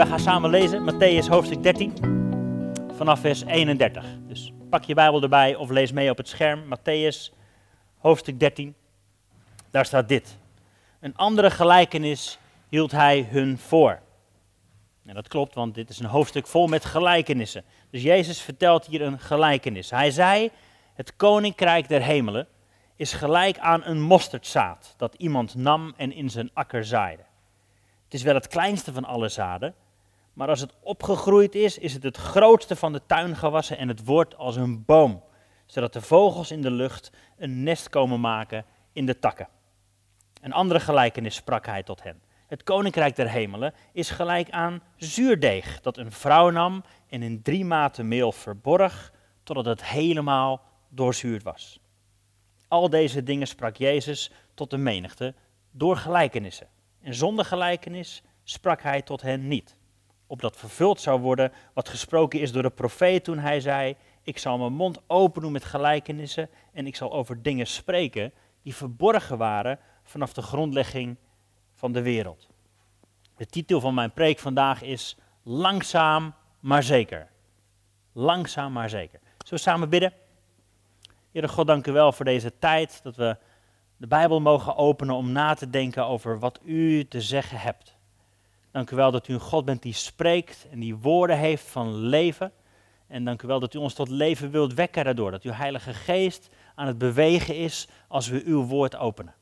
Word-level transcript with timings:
wij 0.00 0.08
gaan 0.08 0.20
samen 0.20 0.50
lezen 0.50 0.92
Matthäus 0.92 1.28
hoofdstuk 1.28 1.62
13 1.62 1.92
vanaf 2.96 3.20
vers 3.20 3.44
31. 3.44 4.04
Dus 4.26 4.52
pak 4.70 4.84
je 4.84 4.94
Bijbel 4.94 5.22
erbij 5.22 5.54
of 5.54 5.70
lees 5.70 5.92
mee 5.92 6.10
op 6.10 6.16
het 6.16 6.28
scherm. 6.28 6.64
Matthäus 6.64 7.34
hoofdstuk 7.98 8.40
13. 8.40 8.74
Daar 9.70 9.84
staat 9.84 10.08
dit. 10.08 10.36
Een 11.00 11.16
andere 11.16 11.50
gelijkenis 11.50 12.38
hield 12.68 12.90
hij 12.90 13.26
hun 13.30 13.58
voor. 13.58 14.00
En 15.06 15.14
dat 15.14 15.28
klopt, 15.28 15.54
want 15.54 15.74
dit 15.74 15.90
is 15.90 15.98
een 15.98 16.06
hoofdstuk 16.06 16.46
vol 16.46 16.66
met 16.66 16.84
gelijkenissen. 16.84 17.64
Dus 17.90 18.02
Jezus 18.02 18.40
vertelt 18.40 18.86
hier 18.86 19.02
een 19.02 19.18
gelijkenis. 19.18 19.90
Hij 19.90 20.10
zei: 20.10 20.50
Het 20.94 21.16
koninkrijk 21.16 21.88
der 21.88 22.02
hemelen 22.02 22.46
is 22.96 23.12
gelijk 23.12 23.58
aan 23.58 23.84
een 23.84 24.00
mosterdzaad 24.00 24.94
dat 24.96 25.14
iemand 25.14 25.54
nam 25.54 25.94
en 25.96 26.12
in 26.12 26.30
zijn 26.30 26.50
akker 26.52 26.84
zaaide. 26.84 27.22
Het 28.04 28.14
is 28.14 28.22
wel 28.22 28.34
het 28.34 28.48
kleinste 28.48 28.92
van 28.92 29.04
alle 29.04 29.28
zaden, 29.28 29.74
maar 30.40 30.48
als 30.48 30.60
het 30.60 30.74
opgegroeid 30.80 31.54
is, 31.54 31.78
is 31.78 31.92
het 31.92 32.02
het 32.02 32.16
grootste 32.16 32.76
van 32.76 32.92
de 32.92 33.06
tuingewassen 33.06 33.78
en 33.78 33.88
het 33.88 34.04
wordt 34.04 34.36
als 34.36 34.56
een 34.56 34.84
boom, 34.84 35.22
zodat 35.66 35.92
de 35.92 36.00
vogels 36.00 36.50
in 36.50 36.62
de 36.62 36.70
lucht 36.70 37.12
een 37.36 37.62
nest 37.62 37.88
komen 37.88 38.20
maken 38.20 38.64
in 38.92 39.06
de 39.06 39.18
takken. 39.18 39.48
Een 40.40 40.52
andere 40.52 40.80
gelijkenis 40.80 41.34
sprak 41.34 41.66
hij 41.66 41.82
tot 41.82 42.02
hen. 42.02 42.22
Het 42.46 42.62
koninkrijk 42.62 43.16
der 43.16 43.28
hemelen 43.28 43.74
is 43.92 44.10
gelijk 44.10 44.50
aan 44.50 44.82
zuurdeeg 44.96 45.80
dat 45.80 45.96
een 45.96 46.12
vrouw 46.12 46.50
nam 46.50 46.84
en 47.08 47.22
in 47.22 47.42
drie 47.42 47.64
maten 47.64 48.08
meel 48.08 48.32
verborg, 48.32 49.12
totdat 49.42 49.64
het 49.64 49.84
helemaal 49.84 50.62
doorzuurd 50.88 51.42
was. 51.42 51.80
Al 52.68 52.90
deze 52.90 53.22
dingen 53.22 53.46
sprak 53.46 53.76
Jezus 53.76 54.32
tot 54.54 54.70
de 54.70 54.78
menigte 54.78 55.34
door 55.70 55.96
gelijkenissen. 55.96 56.68
En 57.00 57.14
zonder 57.14 57.44
gelijkenis 57.44 58.22
sprak 58.44 58.82
hij 58.82 59.02
tot 59.02 59.22
hen 59.22 59.48
niet. 59.48 59.78
Opdat 60.30 60.56
vervuld 60.56 61.00
zou 61.00 61.20
worden 61.20 61.52
wat 61.74 61.88
gesproken 61.88 62.40
is 62.40 62.52
door 62.52 62.62
de 62.62 62.70
profeet 62.70 63.24
toen 63.24 63.38
hij 63.38 63.60
zei: 63.60 63.96
Ik 64.22 64.38
zal 64.38 64.58
mijn 64.58 64.72
mond 64.72 65.00
open 65.06 65.42
doen 65.42 65.52
met 65.52 65.64
gelijkenissen 65.64 66.48
en 66.72 66.86
ik 66.86 66.96
zal 66.96 67.12
over 67.12 67.42
dingen 67.42 67.66
spreken 67.66 68.32
die 68.62 68.74
verborgen 68.74 69.38
waren 69.38 69.78
vanaf 70.02 70.32
de 70.32 70.42
grondlegging 70.42 71.16
van 71.74 71.92
de 71.92 72.02
wereld. 72.02 72.48
De 73.36 73.46
titel 73.46 73.80
van 73.80 73.94
mijn 73.94 74.12
preek 74.12 74.38
vandaag 74.38 74.82
is 74.82 75.16
Langzaam 75.42 76.34
maar 76.60 76.82
zeker. 76.82 77.28
Langzaam 78.12 78.72
maar 78.72 78.90
zeker. 78.90 79.20
Zullen 79.22 79.64
we 79.64 79.70
samen 79.70 79.88
bidden? 79.88 80.12
Heere 81.32 81.48
God, 81.48 81.66
dank 81.66 81.86
u 81.86 81.92
wel 81.92 82.12
voor 82.12 82.24
deze 82.24 82.58
tijd 82.58 83.02
dat 83.02 83.16
we 83.16 83.36
de 83.96 84.06
Bijbel 84.06 84.40
mogen 84.40 84.76
openen 84.76 85.14
om 85.14 85.32
na 85.32 85.54
te 85.54 85.70
denken 85.70 86.06
over 86.06 86.38
wat 86.38 86.60
u 86.64 87.08
te 87.08 87.20
zeggen 87.20 87.58
hebt. 87.58 87.98
Dank 88.70 88.90
u 88.90 88.96
wel 88.96 89.10
dat 89.10 89.28
u 89.28 89.32
een 89.32 89.40
God 89.40 89.64
bent 89.64 89.82
die 89.82 89.92
spreekt 89.92 90.66
en 90.70 90.80
die 90.80 90.96
woorden 90.96 91.38
heeft 91.38 91.64
van 91.64 91.94
leven. 91.94 92.52
En 93.06 93.24
dank 93.24 93.42
u 93.42 93.46
wel 93.46 93.60
dat 93.60 93.74
u 93.74 93.78
ons 93.78 93.94
tot 93.94 94.08
leven 94.08 94.50
wilt 94.50 94.74
wekken 94.74 95.04
daardoor. 95.04 95.30
Dat 95.30 95.42
uw 95.42 95.52
Heilige 95.52 95.94
Geest 95.94 96.48
aan 96.74 96.86
het 96.86 96.98
bewegen 96.98 97.56
is 97.56 97.88
als 98.08 98.28
we 98.28 98.42
uw 98.44 98.64
woord 98.64 98.96
openen. 98.96 99.34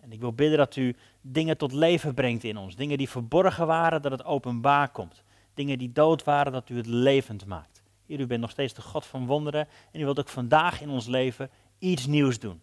En 0.00 0.12
ik 0.12 0.20
wil 0.20 0.32
bidden 0.32 0.58
dat 0.58 0.76
u 0.76 0.96
dingen 1.20 1.56
tot 1.56 1.72
leven 1.72 2.14
brengt 2.14 2.44
in 2.44 2.56
ons. 2.56 2.76
Dingen 2.76 2.98
die 2.98 3.08
verborgen 3.08 3.66
waren, 3.66 4.02
dat 4.02 4.12
het 4.12 4.24
openbaar 4.24 4.88
komt. 4.88 5.22
Dingen 5.54 5.78
die 5.78 5.92
dood 5.92 6.24
waren, 6.24 6.52
dat 6.52 6.68
u 6.68 6.76
het 6.76 6.86
levend 6.86 7.46
maakt. 7.46 7.82
Heer, 8.06 8.20
u 8.20 8.26
bent 8.26 8.40
nog 8.40 8.50
steeds 8.50 8.74
de 8.74 8.82
God 8.82 9.06
van 9.06 9.26
wonderen. 9.26 9.68
En 9.92 10.00
u 10.00 10.04
wilt 10.04 10.18
ook 10.18 10.28
vandaag 10.28 10.80
in 10.80 10.90
ons 10.90 11.06
leven 11.06 11.50
iets 11.78 12.06
nieuws 12.06 12.38
doen 12.38 12.60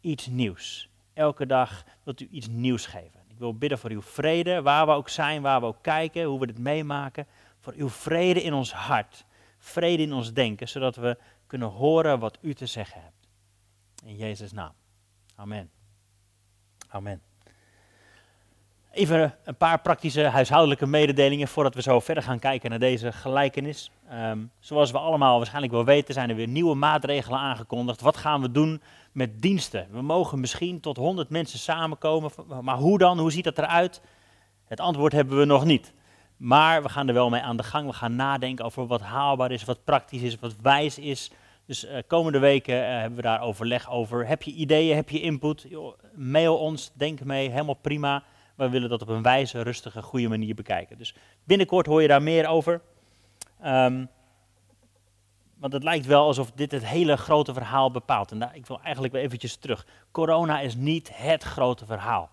iets 0.00 0.26
nieuws. 0.26 0.88
Elke 1.12 1.46
dag 1.46 1.84
wilt 2.04 2.20
u 2.20 2.28
iets 2.30 2.48
nieuws 2.48 2.86
geven. 2.86 3.17
Wil 3.38 3.54
bidden 3.54 3.78
voor 3.78 3.90
uw 3.90 4.02
vrede, 4.02 4.62
waar 4.62 4.86
we 4.86 4.92
ook 4.92 5.08
zijn, 5.08 5.42
waar 5.42 5.60
we 5.60 5.66
ook 5.66 5.82
kijken, 5.82 6.24
hoe 6.24 6.40
we 6.40 6.46
dit 6.46 6.58
meemaken. 6.58 7.26
Voor 7.60 7.72
uw 7.76 7.88
vrede 7.88 8.42
in 8.42 8.52
ons 8.52 8.72
hart, 8.72 9.24
vrede 9.58 10.02
in 10.02 10.12
ons 10.12 10.32
denken, 10.32 10.68
zodat 10.68 10.96
we 10.96 11.18
kunnen 11.46 11.68
horen 11.68 12.18
wat 12.18 12.38
u 12.40 12.54
te 12.54 12.66
zeggen 12.66 13.02
hebt. 13.02 13.28
In 14.04 14.16
Jezus' 14.16 14.52
naam. 14.52 14.72
Amen. 15.34 15.70
Amen. 16.88 17.27
Even 18.92 19.34
een 19.44 19.56
paar 19.56 19.80
praktische 19.80 20.22
huishoudelijke 20.22 20.86
mededelingen 20.86 21.48
voordat 21.48 21.74
we 21.74 21.82
zo 21.82 22.00
verder 22.00 22.22
gaan 22.22 22.38
kijken 22.38 22.70
naar 22.70 22.78
deze 22.78 23.12
gelijkenis. 23.12 23.90
Ehm, 24.10 24.38
zoals 24.60 24.90
we 24.90 24.98
allemaal 24.98 25.36
waarschijnlijk 25.36 25.72
wel 25.72 25.84
weten, 25.84 26.14
zijn 26.14 26.30
er 26.30 26.36
weer 26.36 26.48
nieuwe 26.48 26.74
maatregelen 26.74 27.38
aangekondigd. 27.38 28.00
Wat 28.00 28.16
gaan 28.16 28.40
we 28.40 28.50
doen 28.50 28.82
met 29.12 29.42
diensten? 29.42 29.86
We 29.90 30.02
mogen 30.02 30.40
misschien 30.40 30.80
tot 30.80 30.96
100 30.96 31.30
mensen 31.30 31.58
samenkomen, 31.58 32.30
maar 32.60 32.76
hoe 32.76 32.98
dan? 32.98 33.18
Hoe 33.18 33.32
ziet 33.32 33.44
dat 33.44 33.58
eruit? 33.58 34.00
Het 34.66 34.80
antwoord 34.80 35.12
hebben 35.12 35.38
we 35.38 35.44
nog 35.44 35.64
niet. 35.64 35.92
Maar 36.36 36.82
we 36.82 36.88
gaan 36.88 37.08
er 37.08 37.14
wel 37.14 37.30
mee 37.30 37.42
aan 37.42 37.56
de 37.56 37.62
gang. 37.62 37.86
We 37.86 37.92
gaan 37.92 38.16
nadenken 38.16 38.64
over 38.64 38.86
wat 38.86 39.00
haalbaar 39.00 39.50
is, 39.50 39.64
wat 39.64 39.84
praktisch 39.84 40.22
is, 40.22 40.38
wat 40.38 40.54
wijs 40.62 40.98
is. 40.98 41.30
Dus 41.66 41.84
uh, 41.84 41.96
komende 42.06 42.38
weken 42.38 42.74
uh, 42.74 42.88
hebben 42.88 43.16
we 43.16 43.22
daar 43.22 43.40
overleg 43.40 43.90
over. 43.90 44.26
Heb 44.26 44.42
je 44.42 44.52
ideeën, 44.52 44.96
heb 44.96 45.08
je 45.08 45.20
input? 45.20 45.66
mail 46.14 46.58
ons, 46.58 46.90
denk 46.94 47.24
mee, 47.24 47.50
helemaal 47.50 47.74
prima. 47.74 48.22
We 48.58 48.68
willen 48.68 48.88
dat 48.88 49.02
op 49.02 49.08
een 49.08 49.22
wijze, 49.22 49.62
rustige, 49.62 50.02
goede 50.02 50.28
manier 50.28 50.54
bekijken. 50.54 50.98
Dus 50.98 51.14
binnenkort 51.44 51.86
hoor 51.86 52.02
je 52.02 52.08
daar 52.08 52.22
meer 52.22 52.46
over. 52.46 52.80
Um, 53.64 54.08
want 55.58 55.72
het 55.72 55.82
lijkt 55.82 56.06
wel 56.06 56.26
alsof 56.26 56.50
dit 56.50 56.70
het 56.70 56.86
hele 56.86 57.16
grote 57.16 57.52
verhaal 57.52 57.90
bepaalt. 57.90 58.30
En 58.30 58.38
daar, 58.38 58.56
ik 58.56 58.66
wil 58.66 58.80
eigenlijk 58.82 59.14
weer 59.14 59.22
eventjes 59.22 59.56
terug. 59.56 59.86
Corona 60.10 60.60
is 60.60 60.74
niet 60.74 61.10
het 61.12 61.42
grote 61.42 61.86
verhaal. 61.86 62.30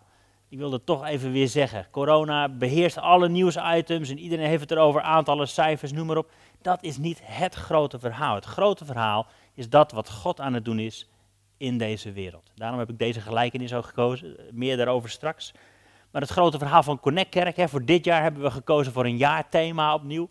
Ik 0.50 0.58
wil 0.58 0.72
het 0.72 0.86
toch 0.86 1.06
even 1.06 1.32
weer 1.32 1.48
zeggen. 1.48 1.88
Corona 1.92 2.50
beheerst 2.50 2.98
alle 2.98 3.30
nieuwsitems 3.30 4.10
en 4.10 4.20
iedereen 4.20 4.48
heeft 4.48 4.62
het 4.62 4.72
erover, 4.72 5.02
aantallen, 5.02 5.48
cijfers, 5.48 5.92
noem 5.92 6.08
maar 6.08 6.18
op. 6.18 6.32
Dat 6.62 6.84
is 6.84 6.98
niet 6.98 7.20
het 7.24 7.56
grote 7.56 8.00
verhaal. 8.00 8.36
Het 8.36 8.46
grote 8.46 8.86
verhaal 8.86 9.28
is 9.54 9.70
dat 9.70 9.92
wat 9.92 10.10
God 10.10 10.40
aan 10.40 10.54
het 10.54 10.66
doen 10.66 10.80
is 10.80 11.10
in 11.58 11.78
deze 11.78 12.12
wereld. 12.12 12.52
Daarom 12.56 12.80
heb 12.80 12.90
ik 12.90 12.98
deze 12.98 13.22
gelijkenis 13.22 13.74
ook 13.74 13.86
gekozen. 13.86 14.36
Meer 14.52 14.78
daarover 14.78 15.10
straks. 15.10 15.54
Maar 16.16 16.24
het 16.24 16.34
grote 16.34 16.58
verhaal 16.58 16.84
van 16.84 17.00
Connect 17.00 17.30
Kerk, 17.30 17.56
hè, 17.56 17.70
voor 17.70 17.86
dit 17.86 18.06
jaar 18.06 18.22
hebben 18.22 18.42
we 18.42 18.52
gekozen 18.52 18.94
voor 18.94 19.06
een 19.06 19.18
jaarthema 19.18 19.94
opnieuw. 19.94 20.30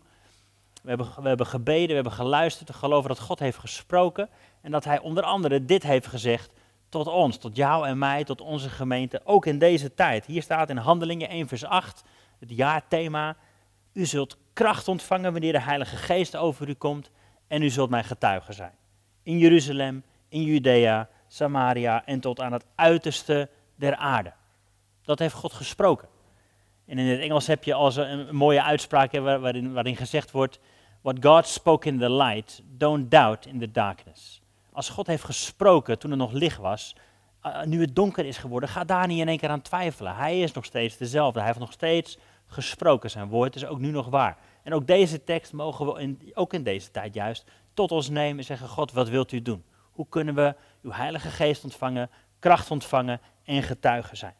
We 0.83 0.89
hebben, 0.89 1.07
we 1.21 1.27
hebben 1.27 1.45
gebeden, 1.45 1.87
we 1.87 1.93
hebben 1.93 2.11
geluisterd, 2.11 2.67
we 2.67 2.73
geloven 2.73 3.09
dat 3.09 3.19
God 3.19 3.39
heeft 3.39 3.57
gesproken 3.57 4.29
en 4.61 4.71
dat 4.71 4.83
Hij 4.83 4.99
onder 4.99 5.23
andere 5.23 5.65
dit 5.65 5.83
heeft 5.83 6.07
gezegd 6.07 6.51
tot 6.89 7.07
ons, 7.07 7.37
tot 7.37 7.55
jou 7.55 7.87
en 7.87 7.97
mij, 7.97 8.23
tot 8.23 8.41
onze 8.41 8.69
gemeente, 8.69 9.21
ook 9.23 9.45
in 9.45 9.59
deze 9.59 9.93
tijd. 9.93 10.25
Hier 10.25 10.41
staat 10.41 10.69
in 10.69 10.77
Handelingen 10.77 11.29
1 11.29 11.47
vers 11.47 11.65
8, 11.65 12.03
het 12.39 12.49
jaarthema, 12.49 13.35
u 13.93 14.05
zult 14.05 14.37
kracht 14.53 14.87
ontvangen 14.87 15.31
wanneer 15.31 15.53
de 15.53 15.61
Heilige 15.61 15.95
Geest 15.95 16.35
over 16.35 16.69
u 16.69 16.73
komt 16.73 17.11
en 17.47 17.61
u 17.61 17.69
zult 17.69 17.89
mijn 17.89 18.03
getuige 18.03 18.53
zijn. 18.53 18.73
In 19.23 19.37
Jeruzalem, 19.37 20.03
in 20.29 20.43
Judea, 20.43 21.09
Samaria 21.27 22.05
en 22.05 22.19
tot 22.19 22.39
aan 22.39 22.53
het 22.53 22.65
uiterste 22.75 23.49
der 23.75 23.95
aarde. 23.95 24.33
Dat 25.05 25.19
heeft 25.19 25.33
God 25.33 25.53
gesproken. 25.53 26.07
En 26.85 26.97
in 26.97 27.05
het 27.05 27.19
Engels 27.19 27.47
heb 27.47 27.63
je 27.63 27.73
als 27.73 27.95
een 27.95 28.35
mooie 28.35 28.63
uitspraak 28.63 29.11
waarin, 29.11 29.73
waarin 29.73 29.95
gezegd 29.95 30.31
wordt: 30.31 30.59
What 31.01 31.17
God 31.21 31.47
spoke 31.47 31.87
in 31.87 31.99
the 31.99 32.11
light, 32.11 32.61
don't 32.65 33.11
doubt 33.11 33.45
in 33.45 33.59
the 33.59 33.71
darkness. 33.71 34.41
Als 34.71 34.89
God 34.89 35.07
heeft 35.07 35.23
gesproken 35.23 35.99
toen 35.99 36.11
er 36.11 36.17
nog 36.17 36.31
licht 36.31 36.57
was, 36.57 36.95
nu 37.65 37.81
het 37.81 37.95
donker 37.95 38.25
is 38.25 38.37
geworden, 38.37 38.69
ga 38.69 38.83
daar 38.83 39.07
niet 39.07 39.19
in 39.19 39.27
één 39.27 39.37
keer 39.37 39.49
aan 39.49 39.61
twijfelen. 39.61 40.15
Hij 40.15 40.39
is 40.39 40.51
nog 40.51 40.65
steeds 40.65 40.97
dezelfde. 40.97 41.39
Hij 41.39 41.47
heeft 41.47 41.59
nog 41.59 41.71
steeds 41.71 42.17
gesproken. 42.47 43.09
Zijn 43.09 43.27
woord 43.27 43.55
is 43.55 43.65
ook 43.65 43.79
nu 43.79 43.91
nog 43.91 44.07
waar. 44.07 44.37
En 44.63 44.73
ook 44.73 44.87
deze 44.87 45.23
tekst 45.23 45.53
mogen 45.53 45.85
we 45.85 46.31
ook 46.33 46.53
in 46.53 46.63
deze 46.63 46.91
tijd 46.91 47.13
juist 47.13 47.45
tot 47.73 47.91
ons 47.91 48.09
nemen 48.09 48.37
en 48.37 48.43
zeggen: 48.43 48.67
God, 48.67 48.91
wat 48.91 49.09
wilt 49.09 49.31
u 49.31 49.41
doen? 49.41 49.63
Hoe 49.91 50.07
kunnen 50.09 50.35
we 50.35 50.55
uw 50.81 50.91
Heilige 50.91 51.29
Geest 51.29 51.63
ontvangen, 51.63 52.09
kracht 52.39 52.71
ontvangen 52.71 53.21
en 53.43 53.63
getuigen 53.63 54.17
zijn? 54.17 54.35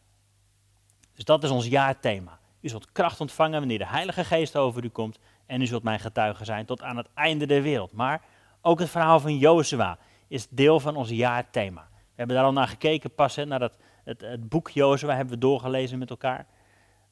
Dus 1.15 1.25
dat 1.25 1.43
is 1.43 1.49
ons 1.49 1.67
jaarthema. 1.67 2.39
U 2.61 2.69
zult 2.69 2.91
kracht 2.91 3.21
ontvangen 3.21 3.59
wanneer 3.59 3.77
de 3.77 3.87
Heilige 3.87 4.23
Geest 4.23 4.57
over 4.57 4.83
u 4.83 4.89
komt 4.89 5.19
en 5.45 5.61
u 5.61 5.65
zult 5.65 5.83
mijn 5.83 5.99
getuige 5.99 6.45
zijn 6.45 6.65
tot 6.65 6.81
aan 6.81 6.97
het 6.97 7.07
einde 7.13 7.45
der 7.45 7.61
wereld. 7.61 7.91
Maar 7.91 8.21
ook 8.61 8.79
het 8.79 8.89
verhaal 8.89 9.19
van 9.19 9.37
Jozua 9.37 9.97
is 10.27 10.47
deel 10.49 10.79
van 10.79 10.95
ons 10.95 11.09
jaarthema. 11.09 11.87
We 11.91 12.13
hebben 12.15 12.35
daar 12.35 12.45
al 12.45 12.53
naar 12.53 12.67
gekeken 12.67 13.15
pas, 13.15 13.35
naar 13.35 13.59
dat, 13.59 13.77
het, 14.03 14.21
het 14.21 14.49
boek 14.49 14.69
Jozua 14.69 15.15
hebben 15.15 15.33
we 15.33 15.39
doorgelezen 15.39 15.99
met 15.99 16.09
elkaar. 16.09 16.45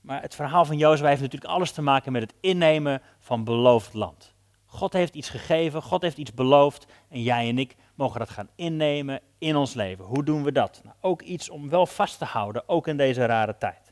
Maar 0.02 0.22
het 0.22 0.36
verhaal 0.36 0.66
van 0.66 0.78
Jozua 0.78 1.08
heeft 1.08 1.22
natuurlijk 1.22 1.52
alles 1.52 1.72
te 1.72 1.82
maken 1.82 2.12
met 2.12 2.22
het 2.22 2.34
innemen 2.40 3.02
van 3.20 3.44
beloofd 3.44 3.94
land. 3.94 4.34
God 4.66 4.94
heeft 4.94 5.16
iets 5.16 5.30
gegeven, 5.30 5.82
God 5.82 6.02
heeft 6.02 6.18
iets 6.18 6.34
beloofd 6.34 6.86
en 7.10 7.22
jij 7.22 7.50
en 7.50 7.58
ik 7.58 7.76
mogen 7.96 8.20
dat 8.20 8.30
gaan 8.30 8.50
innemen 8.56 9.22
in 9.38 9.56
ons 9.56 9.74
leven. 9.74 10.06
Hoe 10.06 10.24
doen 10.24 10.44
we 10.44 10.52
dat? 10.52 10.82
Nou, 10.84 10.96
ook 11.02 11.22
iets 11.22 11.50
om 11.50 11.70
wel 11.70 11.86
vast 11.86 12.18
te 12.18 12.26
houden, 12.26 12.70
ook 12.70 12.88
in 12.88 12.98
deze 12.98 13.26
rare 13.26 13.58
tijd. 13.58 13.83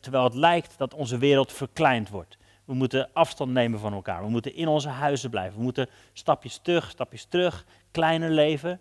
Terwijl 0.00 0.24
het 0.24 0.34
lijkt 0.34 0.78
dat 0.78 0.94
onze 0.94 1.18
wereld 1.18 1.52
verkleind 1.52 2.08
wordt. 2.08 2.38
We 2.64 2.74
moeten 2.74 3.08
afstand 3.12 3.52
nemen 3.52 3.78
van 3.78 3.92
elkaar. 3.92 4.22
We 4.22 4.28
moeten 4.28 4.54
in 4.54 4.68
onze 4.68 4.88
huizen 4.88 5.30
blijven. 5.30 5.56
We 5.56 5.62
moeten 5.62 5.88
stapjes 6.12 6.58
terug, 6.62 6.90
stapjes 6.90 7.24
terug, 7.24 7.64
kleiner 7.90 8.30
leven. 8.30 8.80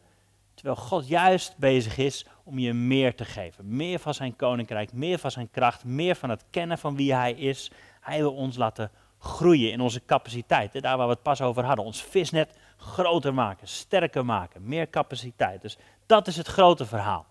Terwijl 0.54 0.76
God 0.76 1.08
juist 1.08 1.58
bezig 1.58 1.98
is 1.98 2.26
om 2.44 2.60
je 2.60 2.74
meer 2.74 3.16
te 3.16 3.26
geven. 3.26 3.76
Meer 3.76 4.00
van 4.00 4.14
zijn 4.14 4.36
koninkrijk, 4.36 4.94
meer 4.94 5.18
van 5.18 5.32
zijn 5.32 5.52
kracht, 5.52 5.84
meer 5.84 6.16
van 6.16 6.30
het 6.30 6.44
kennen 6.50 6.78
van 6.78 6.96
wie 6.96 7.14
hij 7.14 7.34
is. 7.34 7.72
Hij 8.02 8.20
wil 8.20 8.34
ons 8.34 8.58
laten 8.58 8.92
groeien 9.20 9.72
in 9.72 9.82
onze 9.82 10.06
capaciteit. 10.06 10.82
Daar 10.82 10.98
waar 10.98 11.08
we 11.08 11.14
het 11.14 11.22
pas 11.22 11.42
over 11.42 11.64
hadden. 11.64 11.86
Ons 11.86 12.04
visnet 12.04 12.58
groter 12.78 13.34
maken, 13.34 13.68
sterker 13.68 14.26
maken, 14.26 14.68
meer 14.68 14.90
capaciteit. 14.90 15.62
Dus 15.62 15.78
dat 16.06 16.28
is 16.28 16.38
het 16.38 16.48
grote 16.48 16.86
verhaal. 16.86 17.26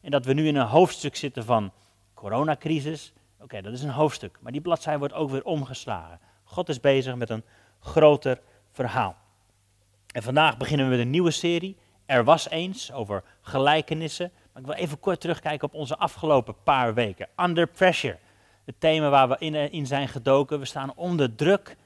En 0.00 0.10
dat 0.10 0.24
we 0.24 0.32
nu 0.32 0.46
in 0.46 0.56
een 0.56 0.66
hoofdstuk 0.66 1.16
zitten 1.16 1.44
van 1.44 1.72
coronacrisis. 2.18 3.12
Oké, 3.40 3.60
dat 3.60 3.72
is 3.72 3.82
een 3.82 3.90
hoofdstuk. 3.90 4.38
Maar 4.40 4.52
die 4.52 4.60
bladzij 4.60 4.98
wordt 4.98 5.14
ook 5.14 5.30
weer 5.30 5.44
omgeslagen. 5.44 6.20
God 6.44 6.68
is 6.68 6.80
bezig 6.80 7.14
met 7.14 7.30
een 7.30 7.44
groter 7.80 8.40
verhaal. 8.70 9.16
En 10.12 10.22
vandaag 10.22 10.56
beginnen 10.56 10.86
we 10.86 10.96
met 10.96 11.00
een 11.00 11.10
nieuwe 11.10 11.30
serie. 11.30 11.76
Er 12.06 12.24
was 12.24 12.48
eens 12.48 12.92
over 12.92 13.24
gelijkenissen. 13.40 14.30
Maar 14.52 14.62
ik 14.62 14.68
wil 14.68 14.78
even 14.78 15.00
kort 15.00 15.20
terugkijken 15.20 15.68
op 15.68 15.74
onze 15.74 15.96
afgelopen 15.96 16.54
paar 16.62 16.94
weken. 16.94 17.28
Under 17.36 17.66
pressure. 17.66 18.18
Het 18.64 18.74
thema 18.78 19.08
waar 19.08 19.28
we 19.28 19.36
in, 19.38 19.54
eh, 19.54 19.72
in 19.72 19.86
zijn 19.86 20.08
gedoken. 20.08 20.58
We 20.58 20.64
staan 20.64 20.92
onder 20.94 21.34
druk. 21.34 21.76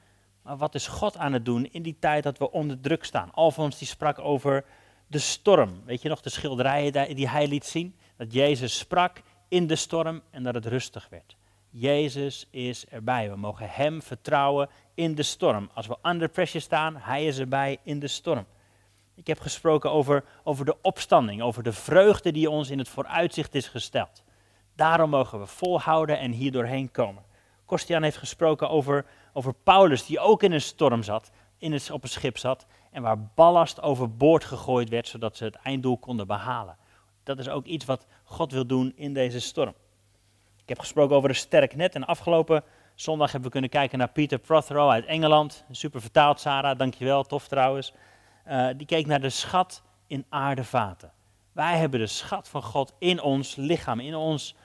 Maar 0.41 0.57
wat 0.57 0.75
is 0.75 0.87
God 0.87 1.17
aan 1.17 1.33
het 1.33 1.45
doen 1.45 1.65
in 1.71 1.81
die 1.81 1.97
tijd 1.99 2.23
dat 2.23 2.37
we 2.37 2.51
onder 2.51 2.79
druk 2.79 3.03
staan? 3.03 3.31
Alfons 3.33 3.77
die 3.77 3.87
sprak 3.87 4.19
over 4.19 4.65
de 5.07 5.19
storm. 5.19 5.81
Weet 5.85 6.01
je 6.01 6.09
nog 6.09 6.21
de 6.21 6.29
schilderijen 6.29 7.15
die 7.15 7.29
hij 7.29 7.47
liet 7.47 7.65
zien? 7.65 7.95
Dat 8.17 8.33
Jezus 8.33 8.77
sprak 8.77 9.21
in 9.53 9.67
de 9.67 9.75
storm 9.75 10.21
en 10.29 10.43
dat 10.43 10.53
het 10.53 10.65
rustig 10.65 11.07
werd. 11.09 11.35
Jezus 11.69 12.47
is 12.49 12.85
erbij. 12.85 13.29
We 13.29 13.35
mogen 13.35 13.69
Hem 13.69 14.01
vertrouwen 14.01 14.69
in 14.93 15.15
de 15.15 15.23
storm. 15.23 15.69
Als 15.73 15.87
we 15.87 15.97
under 16.03 16.29
pressure 16.29 16.63
staan, 16.63 16.95
Hij 16.97 17.25
is 17.25 17.39
erbij 17.39 17.77
in 17.83 17.99
de 17.99 18.07
storm. 18.07 18.45
Ik 19.15 19.27
heb 19.27 19.39
gesproken 19.39 19.91
over, 19.91 20.23
over 20.43 20.65
de 20.65 20.75
opstanding, 20.81 21.41
over 21.41 21.63
de 21.63 21.73
vreugde 21.73 22.31
die 22.31 22.49
ons 22.49 22.69
in 22.69 22.77
het 22.77 22.89
vooruitzicht 22.89 23.55
is 23.55 23.67
gesteld. 23.67 24.23
Daarom 24.75 25.09
mogen 25.09 25.39
we 25.39 25.45
volhouden 25.45 26.19
en 26.19 26.31
hier 26.31 26.51
doorheen 26.51 26.91
komen. 26.91 27.23
Kostian 27.65 28.03
heeft 28.03 28.17
gesproken 28.17 28.69
over, 28.69 29.05
over 29.33 29.53
Paulus, 29.53 30.05
die 30.05 30.19
ook 30.19 30.43
in 30.43 30.51
een 30.51 30.61
storm 30.61 31.03
zat, 31.03 31.31
in 31.57 31.71
het, 31.71 31.91
op 31.91 32.03
een 32.03 32.09
schip 32.09 32.37
zat, 32.37 32.65
en 32.91 33.01
waar 33.01 33.23
ballast 33.35 33.81
overboord 33.81 34.43
gegooid 34.43 34.89
werd, 34.89 35.07
zodat 35.07 35.37
ze 35.37 35.43
het 35.43 35.55
einddoel 35.55 35.97
konden 35.97 36.27
behalen. 36.27 36.77
Dat 37.23 37.39
is 37.39 37.49
ook 37.49 37.65
iets 37.65 37.85
wat 37.85 38.05
God 38.23 38.51
wil 38.51 38.65
doen 38.65 38.93
in 38.95 39.13
deze 39.13 39.39
storm. 39.39 39.73
Ik 40.61 40.69
heb 40.69 40.79
gesproken 40.79 41.15
over 41.15 41.29
een 41.29 41.35
sterk 41.35 41.75
net 41.75 41.95
en 41.95 42.05
afgelopen 42.05 42.63
zondag 42.95 43.31
hebben 43.31 43.47
we 43.47 43.51
kunnen 43.51 43.69
kijken 43.69 43.97
naar 43.97 44.09
Peter 44.09 44.39
Prothero 44.39 44.89
uit 44.89 45.05
Engeland. 45.05 45.65
Super 45.71 46.01
vertaald, 46.01 46.39
Sarah, 46.39 46.77
dankjewel, 46.77 47.23
tof 47.23 47.47
trouwens. 47.47 47.93
Uh, 48.47 48.69
die 48.77 48.85
keek 48.85 49.05
naar 49.05 49.21
de 49.21 49.29
schat 49.29 49.83
in 50.07 50.25
aardevaten. 50.29 51.11
Wij 51.51 51.77
hebben 51.77 51.99
de 51.99 52.07
schat 52.07 52.49
van 52.49 52.63
God 52.63 52.93
in 52.99 53.21
ons 53.21 53.55
lichaam, 53.55 53.99
in 53.99 54.15
ons 54.15 54.55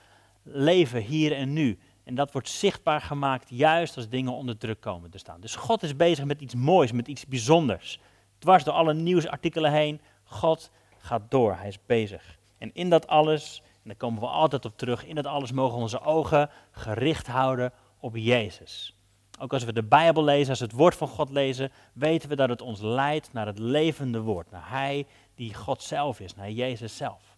leven 0.43 1.01
hier 1.01 1.35
en 1.35 1.53
nu. 1.53 1.79
En 2.03 2.15
dat 2.15 2.31
wordt 2.31 2.49
zichtbaar 2.49 3.01
gemaakt 3.01 3.49
juist 3.49 3.95
als 3.95 4.09
dingen 4.09 4.33
onder 4.33 4.57
druk 4.57 4.81
komen 4.81 5.09
te 5.09 5.17
staan. 5.17 5.41
Dus 5.41 5.55
God 5.55 5.83
is 5.83 5.95
bezig 5.95 6.25
met 6.25 6.41
iets 6.41 6.55
moois, 6.55 6.91
met 6.91 7.07
iets 7.07 7.25
bijzonders. 7.25 7.99
Dwars 8.37 8.63
door 8.63 8.73
alle 8.73 8.93
nieuwsartikelen 8.93 9.71
heen. 9.71 10.01
God 10.23 10.71
gaat 10.97 11.21
door, 11.31 11.55
hij 11.55 11.67
is 11.67 11.85
bezig. 11.85 12.38
En 12.59 12.73
in 12.73 12.89
dat 12.89 13.07
alles, 13.07 13.61
en 13.65 13.81
daar 13.83 13.95
komen 13.95 14.19
we 14.19 14.27
altijd 14.27 14.65
op 14.65 14.77
terug, 14.77 15.05
in 15.05 15.15
dat 15.15 15.25
alles 15.25 15.51
mogen 15.51 15.77
onze 15.77 16.01
ogen 16.01 16.49
gericht 16.71 17.27
houden 17.27 17.71
op 17.99 18.15
Jezus. 18.15 18.93
Ook 19.39 19.53
als 19.53 19.63
we 19.63 19.73
de 19.73 19.83
Bijbel 19.83 20.23
lezen, 20.23 20.49
als 20.49 20.59
we 20.59 20.65
het 20.65 20.75
woord 20.75 20.95
van 20.95 21.07
God 21.07 21.29
lezen, 21.29 21.71
weten 21.93 22.29
we 22.29 22.35
dat 22.35 22.49
het 22.49 22.61
ons 22.61 22.81
leidt 22.81 23.33
naar 23.33 23.45
het 23.45 23.59
levende 23.59 24.21
woord. 24.21 24.51
Naar 24.51 24.69
Hij 24.69 25.07
die 25.35 25.53
God 25.53 25.83
zelf 25.83 26.19
is, 26.19 26.35
naar 26.35 26.51
Jezus 26.51 26.97
zelf. 26.97 27.37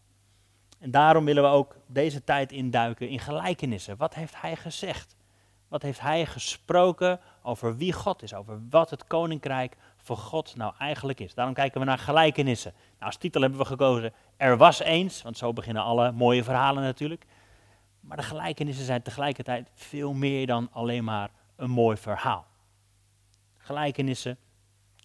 En 0.79 0.91
daarom 0.91 1.25
willen 1.25 1.43
we 1.43 1.49
ook 1.49 1.75
deze 1.87 2.23
tijd 2.23 2.51
induiken 2.51 3.09
in 3.09 3.19
gelijkenissen. 3.19 3.97
Wat 3.97 4.13
heeft 4.13 4.41
Hij 4.41 4.55
gezegd? 4.55 5.15
Wat 5.67 5.81
heeft 5.81 5.99
Hij 5.99 6.25
gesproken 6.25 7.19
over 7.41 7.77
wie 7.77 7.93
God 7.93 8.21
is, 8.21 8.33
over 8.33 8.61
wat 8.69 8.89
het 8.89 9.07
koninkrijk 9.07 9.77
voor 9.97 10.17
God 10.17 10.55
nou 10.55 10.73
eigenlijk 10.79 11.19
is? 11.19 11.33
Daarom 11.33 11.53
kijken 11.53 11.79
we 11.79 11.85
naar 11.85 11.97
gelijkenissen. 11.97 12.73
Nou, 13.01 13.13
als 13.13 13.21
titel 13.21 13.41
hebben 13.41 13.59
we 13.59 13.65
gekozen 13.65 14.13
Er 14.37 14.57
was 14.57 14.79
eens, 14.79 15.21
want 15.21 15.37
zo 15.37 15.53
beginnen 15.53 15.83
alle 15.83 16.11
mooie 16.11 16.43
verhalen 16.43 16.83
natuurlijk. 16.83 17.25
Maar 17.99 18.17
de 18.17 18.23
gelijkenissen 18.23 18.85
zijn 18.85 19.01
tegelijkertijd 19.01 19.69
veel 19.73 20.13
meer 20.13 20.47
dan 20.47 20.69
alleen 20.71 21.03
maar 21.03 21.29
een 21.55 21.69
mooi 21.69 21.97
verhaal. 21.97 22.45
Gelijkenissen, 23.57 24.37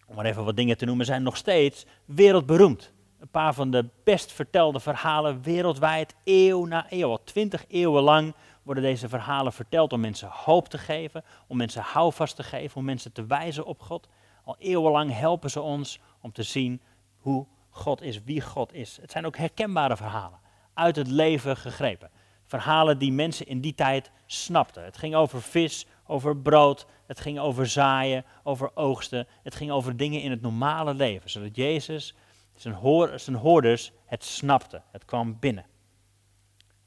om 0.07 0.15
maar 0.15 0.25
even 0.25 0.45
wat 0.45 0.55
dingen 0.55 0.77
te 0.77 0.85
noemen, 0.85 1.05
zijn 1.05 1.23
nog 1.23 1.37
steeds 1.37 1.85
wereldberoemd. 2.05 2.93
Een 3.19 3.29
paar 3.29 3.53
van 3.53 3.71
de 3.71 3.89
best 4.03 4.31
vertelde 4.31 4.79
verhalen 4.79 5.41
wereldwijd, 5.41 6.15
eeuw 6.23 6.65
na 6.65 6.85
eeuw. 6.89 7.09
Al 7.09 7.23
twintig 7.23 7.65
eeuwen 7.67 8.03
lang 8.03 8.35
worden 8.63 8.83
deze 8.83 9.09
verhalen 9.09 9.53
verteld 9.53 9.93
om 9.93 9.99
mensen 9.99 10.29
hoop 10.31 10.67
te 10.67 10.77
geven, 10.77 11.23
om 11.47 11.57
mensen 11.57 11.81
houvast 11.81 12.35
te 12.35 12.43
geven, 12.43 12.77
om 12.77 12.85
mensen 12.85 13.11
te 13.11 13.25
wijzen 13.25 13.65
op 13.65 13.81
God. 13.81 14.07
Al 14.43 14.55
eeuwenlang 14.59 15.13
helpen 15.13 15.49
ze 15.49 15.61
ons 15.61 15.99
om 16.21 16.31
te 16.31 16.43
zien 16.43 16.81
hoe 17.17 17.47
God 17.77 18.01
is, 18.01 18.23
wie 18.23 18.41
God 18.41 18.73
is. 18.73 18.97
Het 19.01 19.11
zijn 19.11 19.25
ook 19.25 19.37
herkenbare 19.37 19.97
verhalen, 19.97 20.39
uit 20.73 20.95
het 20.95 21.07
leven 21.07 21.57
gegrepen. 21.57 22.09
Verhalen 22.45 22.97
die 22.97 23.11
mensen 23.11 23.47
in 23.47 23.61
die 23.61 23.75
tijd 23.75 24.11
snapten. 24.25 24.83
Het 24.83 24.97
ging 24.97 25.15
over 25.15 25.41
vis, 25.41 25.85
over 26.05 26.37
brood, 26.37 26.85
het 27.07 27.19
ging 27.19 27.39
over 27.39 27.67
zaaien, 27.67 28.25
over 28.43 28.71
oogsten. 28.73 29.27
Het 29.43 29.55
ging 29.55 29.71
over 29.71 29.97
dingen 29.97 30.21
in 30.21 30.31
het 30.31 30.41
normale 30.41 30.93
leven, 30.93 31.29
zodat 31.29 31.55
Jezus, 31.55 32.15
zijn, 32.55 32.73
hoor, 32.73 33.19
zijn 33.19 33.35
hoorders, 33.35 33.91
het 34.05 34.23
snapte. 34.23 34.81
Het 34.91 35.05
kwam 35.05 35.39
binnen. 35.39 35.65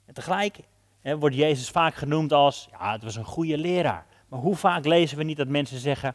En 0.06 0.14
tegelijk 0.14 0.60
hè, 1.00 1.18
wordt 1.18 1.36
Jezus 1.36 1.70
vaak 1.70 1.94
genoemd 1.94 2.32
als, 2.32 2.68
ja, 2.70 2.92
het 2.92 3.02
was 3.02 3.16
een 3.16 3.24
goede 3.24 3.58
leraar. 3.58 4.06
Maar 4.28 4.40
hoe 4.40 4.56
vaak 4.56 4.84
lezen 4.84 5.18
we 5.18 5.24
niet 5.24 5.36
dat 5.36 5.48
mensen 5.48 5.78
zeggen, 5.78 6.14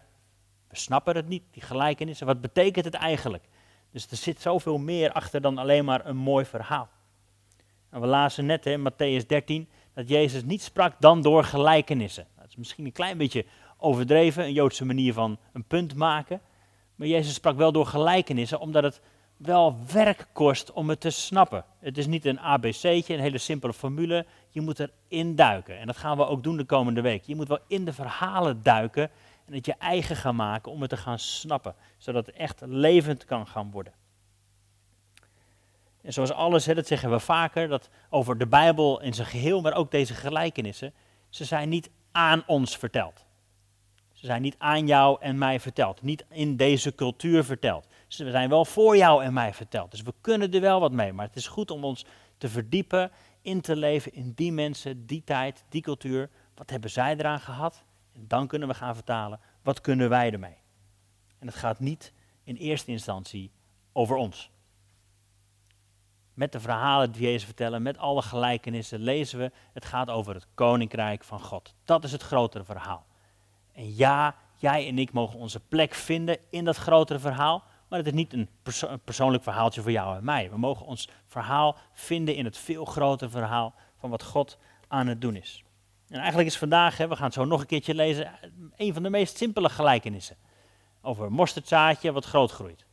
we 0.68 0.78
snappen 0.78 1.16
het 1.16 1.28
niet, 1.28 1.44
die 1.52 1.62
gelijkenissen, 1.62 2.26
wat 2.26 2.42
betekent 2.42 2.86
het 2.86 2.94
eigenlijk? 2.94 3.44
Dus 3.96 4.08
er 4.10 4.18
zit 4.18 4.42
zoveel 4.42 4.78
meer 4.78 5.12
achter 5.12 5.42
dan 5.42 5.58
alleen 5.58 5.86
maar 5.86 6.06
een 6.06 6.18
mooi 6.18 6.46
verhaal. 6.46 6.90
En 7.90 8.02
we 8.02 8.08
lazen 8.08 8.46
net 8.46 8.66
in 8.66 8.90
Matthäus 8.90 9.26
13 9.28 9.70
dat 9.94 10.10
Jezus 10.10 10.44
niet 10.44 10.62
sprak 10.62 10.96
dan 11.00 11.22
door 11.22 11.44
gelijkenissen. 11.44 12.28
Dat 12.38 12.48
is 12.48 12.56
misschien 12.56 12.86
een 12.86 12.92
klein 12.92 13.18
beetje 13.18 13.46
overdreven, 13.78 14.44
een 14.44 14.54
Joodse 14.54 14.86
manier 14.86 15.14
van 15.14 15.38
een 15.54 15.64
punt 15.64 15.96
maken. 15.96 16.42
Maar 16.96 17.08
Jezus 17.08 17.34
sprak 17.34 17.58
wel 17.58 17.72
door 17.72 17.86
gelijkenissen, 17.86 18.60
omdat 18.60 18.84
het 18.84 19.02
wel 19.38 19.78
werk 19.92 20.28
kost 20.34 20.72
om 20.72 20.90
het 20.90 21.00
te 21.00 21.10
snappen. 21.10 21.66
Het 21.80 21.98
is 21.98 22.08
niet 22.08 22.26
een 22.26 22.40
ABC'tje, 22.40 23.14
een 23.14 23.20
hele 23.20 23.38
simpele 23.38 23.74
formule. 23.74 24.26
Je 24.50 24.62
moet 24.62 24.90
erin 25.10 25.36
duiken. 25.36 25.80
En 25.80 25.88
dat 25.88 25.98
gaan 25.98 26.18
we 26.18 26.28
ook 26.28 26.44
doen 26.44 26.58
de 26.58 26.66
komende 26.66 27.02
week. 27.02 27.24
Je 27.24 27.36
moet 27.36 27.48
wel 27.48 27.60
in 27.68 27.86
de 27.86 27.94
verhalen 27.94 28.64
duiken 28.64 29.12
en 29.46 29.54
het 29.54 29.66
je 29.66 29.76
eigen 29.80 30.16
gaan 30.16 30.36
maken 30.36 30.72
om 30.72 30.82
het 30.82 30.90
te 30.90 30.98
gaan 30.98 31.20
snappen. 31.20 31.76
Zodat 31.98 32.26
het 32.26 32.36
echt 32.36 32.62
levend 32.66 33.26
kan 33.26 33.48
gaan 33.48 33.72
worden. 33.72 33.94
En 36.02 36.14
zoals 36.14 36.32
alles, 36.32 36.66
hè, 36.66 36.74
dat 36.74 36.88
zeggen 36.88 37.12
we 37.12 37.20
vaker, 37.20 37.68
dat 37.68 37.90
over 38.10 38.38
de 38.38 38.48
Bijbel 38.48 39.02
in 39.02 39.14
zijn 39.14 39.28
geheel, 39.28 39.62
maar 39.62 39.74
ook 39.74 39.92
deze 39.92 40.14
gelijkenissen, 40.14 40.94
ze 41.30 41.46
zijn 41.46 41.70
niet 41.70 41.90
aan 42.12 42.44
ons 42.48 42.78
verteld. 42.78 43.26
Ze 44.14 44.26
zijn 44.26 44.42
niet 44.42 44.56
aan 44.58 44.88
jou 44.88 45.22
en 45.22 45.38
mij 45.38 45.60
verteld, 45.60 46.02
niet 46.02 46.26
in 46.30 46.58
deze 46.58 46.96
cultuur 46.96 47.44
verteld. 47.44 47.88
Ze 48.08 48.32
zijn 48.32 48.50
wel 48.50 48.66
voor 48.66 48.98
jou 48.98 49.24
en 49.24 49.34
mij 49.34 49.54
verteld. 49.54 49.92
Dus 49.92 50.02
we 50.02 50.14
kunnen 50.22 50.52
er 50.52 50.62
wel 50.62 50.80
wat 50.80 50.92
mee, 50.92 51.14
maar 51.14 51.26
het 51.26 51.36
is 51.36 51.48
goed 51.48 51.72
om 51.72 51.84
ons 51.84 52.06
te 52.38 52.50
verdiepen, 52.50 53.12
in 53.42 53.62
te 53.62 53.76
leven 53.76 54.14
in 54.14 54.32
die 54.36 54.52
mensen, 54.52 55.06
die 55.06 55.24
tijd, 55.24 55.64
die 55.70 55.82
cultuur. 55.82 56.30
Wat 56.56 56.70
hebben 56.70 56.90
zij 56.90 57.16
eraan 57.18 57.40
gehad? 57.40 57.84
En 58.16 58.28
dan 58.28 58.48
kunnen 58.48 58.68
we 58.68 58.74
gaan 58.74 58.96
vertalen, 58.96 59.40
wat 59.62 59.82
kunnen 59.82 60.10
wij 60.10 60.32
ermee? 60.32 60.58
En 61.40 61.48
het 61.48 61.56
gaat 61.56 61.80
niet 61.80 62.14
in 62.44 62.56
eerste 62.56 62.92
instantie 62.92 63.52
over 63.92 64.16
ons 64.16 64.52
met 66.36 66.52
de 66.52 66.60
verhalen 66.60 67.12
die 67.12 67.22
Jezus 67.22 67.44
vertellen, 67.44 67.82
met 67.82 67.98
alle 67.98 68.22
gelijkenissen, 68.22 69.00
lezen 69.00 69.40
we, 69.40 69.52
het 69.74 69.86
gaat 69.86 70.10
over 70.10 70.34
het 70.34 70.48
koninkrijk 70.54 71.24
van 71.24 71.40
God. 71.40 71.76
Dat 71.84 72.04
is 72.04 72.12
het 72.12 72.22
grotere 72.22 72.64
verhaal. 72.64 73.06
En 73.74 73.96
ja, 73.96 74.36
jij 74.56 74.88
en 74.88 75.00
ik 75.00 75.12
mogen 75.12 75.40
onze 75.40 75.60
plek 75.60 75.94
vinden 75.94 76.38
in 76.50 76.66
dat 76.66 76.76
grotere 76.76 77.20
verhaal, 77.20 77.64
maar 77.88 78.00
het 78.00 78.08
is 78.08 78.14
niet 78.14 78.34
een, 78.34 78.50
een 78.82 79.02
persoonlijk 79.04 79.44
verhaaltje 79.44 79.82
voor 79.82 79.92
jou 79.92 80.18
en 80.18 80.24
mij. 80.24 80.50
We 80.50 80.58
mogen 80.58 80.86
ons 80.86 81.10
verhaal 81.26 81.78
vinden 81.94 82.36
in 82.36 82.46
het 82.46 82.58
veel 82.58 82.86
grotere 82.86 83.30
verhaal 83.30 83.74
van 83.98 84.10
wat 84.10 84.24
God 84.24 84.58
aan 84.88 85.08
het 85.08 85.22
doen 85.22 85.36
is. 85.36 85.65
En 86.10 86.20
eigenlijk 86.20 86.48
is 86.48 86.58
vandaag, 86.58 86.98
hè, 86.98 87.08
we 87.08 87.16
gaan 87.16 87.26
het 87.26 87.34
zo 87.34 87.46
nog 87.46 87.62
een 87.62 87.68
keertje 87.68 87.96
lezen, 87.96 88.32
een 88.76 88.94
van 88.94 89.04
de 89.04 89.10
meest 89.10 89.38
simpele 89.38 89.70
gelijkenissen. 89.70 90.38
Over 91.02 91.32
mosterdzaadje 91.32 92.12
wat 92.12 92.26
groot 92.26 92.52
groeit. 92.52 92.86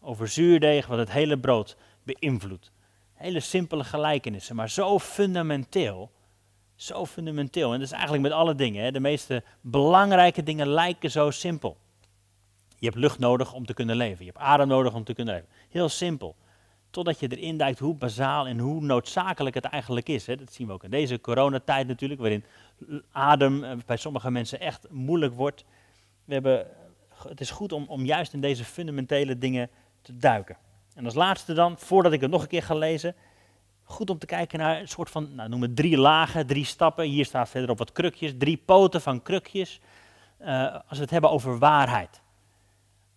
Over 0.00 0.28
zuurdeeg 0.28 0.86
wat 0.86 0.98
het 0.98 1.10
hele 1.10 1.38
brood 1.38 1.76
beïnvloedt. 2.02 2.72
Hele 3.14 3.40
simpele 3.40 3.84
gelijkenissen, 3.84 4.56
maar 4.56 4.70
zo 4.70 4.98
fundamenteel. 4.98 6.10
Zo 6.74 7.06
fundamenteel. 7.06 7.72
En 7.72 7.78
dat 7.78 7.86
is 7.86 7.92
eigenlijk 7.92 8.22
met 8.22 8.32
alle 8.32 8.54
dingen. 8.54 8.84
Hè. 8.84 8.92
De 8.92 9.00
meeste 9.00 9.42
belangrijke 9.60 10.42
dingen 10.42 10.68
lijken 10.68 11.10
zo 11.10 11.30
simpel. 11.30 11.76
Je 12.78 12.86
hebt 12.86 12.98
lucht 12.98 13.18
nodig 13.18 13.52
om 13.52 13.66
te 13.66 13.74
kunnen 13.74 13.96
leven. 13.96 14.24
Je 14.24 14.30
hebt 14.30 14.44
adem 14.44 14.68
nodig 14.68 14.94
om 14.94 15.04
te 15.04 15.14
kunnen 15.14 15.34
leven. 15.34 15.48
Heel 15.68 15.88
simpel. 15.88 16.36
Totdat 16.92 17.20
je 17.20 17.36
erin 17.36 17.56
duikt 17.56 17.78
hoe 17.78 17.94
bazaal 17.94 18.46
en 18.46 18.58
hoe 18.58 18.80
noodzakelijk 18.80 19.54
het 19.54 19.64
eigenlijk 19.64 20.08
is. 20.08 20.26
Hè. 20.26 20.36
Dat 20.36 20.52
zien 20.52 20.66
we 20.66 20.72
ook 20.72 20.84
in 20.84 20.90
deze 20.90 21.20
coronatijd 21.20 21.86
natuurlijk, 21.86 22.20
waarin 22.20 22.44
adem 23.12 23.64
eh, 23.64 23.76
bij 23.86 23.96
sommige 23.96 24.30
mensen 24.30 24.60
echt 24.60 24.86
moeilijk 24.90 25.34
wordt. 25.34 25.64
we 26.24 26.32
hebben, 26.32 26.66
het 27.28 27.40
is 27.40 27.50
goed 27.50 27.72
om, 27.72 27.84
om 27.88 28.04
juist 28.04 28.32
in 28.32 28.40
deze 28.40 28.64
fundamentele 28.64 29.38
dingen 29.38 29.70
te 30.02 30.16
duiken. 30.16 30.56
En 30.94 31.04
als 31.04 31.14
laatste 31.14 31.52
dan, 31.52 31.78
voordat 31.78 32.12
ik 32.12 32.20
het 32.20 32.30
nog 32.30 32.42
een 32.42 32.48
keer 32.48 32.62
ga 32.62 32.74
lezen, 32.74 33.14
goed 33.84 34.10
om 34.10 34.18
te 34.18 34.26
kijken 34.26 34.58
naar 34.58 34.80
een 34.80 34.88
soort 34.88 35.10
van, 35.10 35.34
nou, 35.34 35.48
noem 35.48 35.62
het 35.62 35.76
drie 35.76 35.98
lagen, 35.98 36.46
drie 36.46 36.64
stappen. 36.64 37.04
Hier 37.04 37.24
staat 37.24 37.48
verderop 37.48 37.78
wat 37.78 37.92
krukjes, 37.92 38.34
drie 38.38 38.62
poten 38.64 39.00
van 39.00 39.22
krukjes. 39.22 39.80
Uh, 40.40 40.74
als 40.74 40.98
we 40.98 41.02
het 41.02 41.10
hebben 41.10 41.30
over 41.30 41.58
waarheid. 41.58 42.21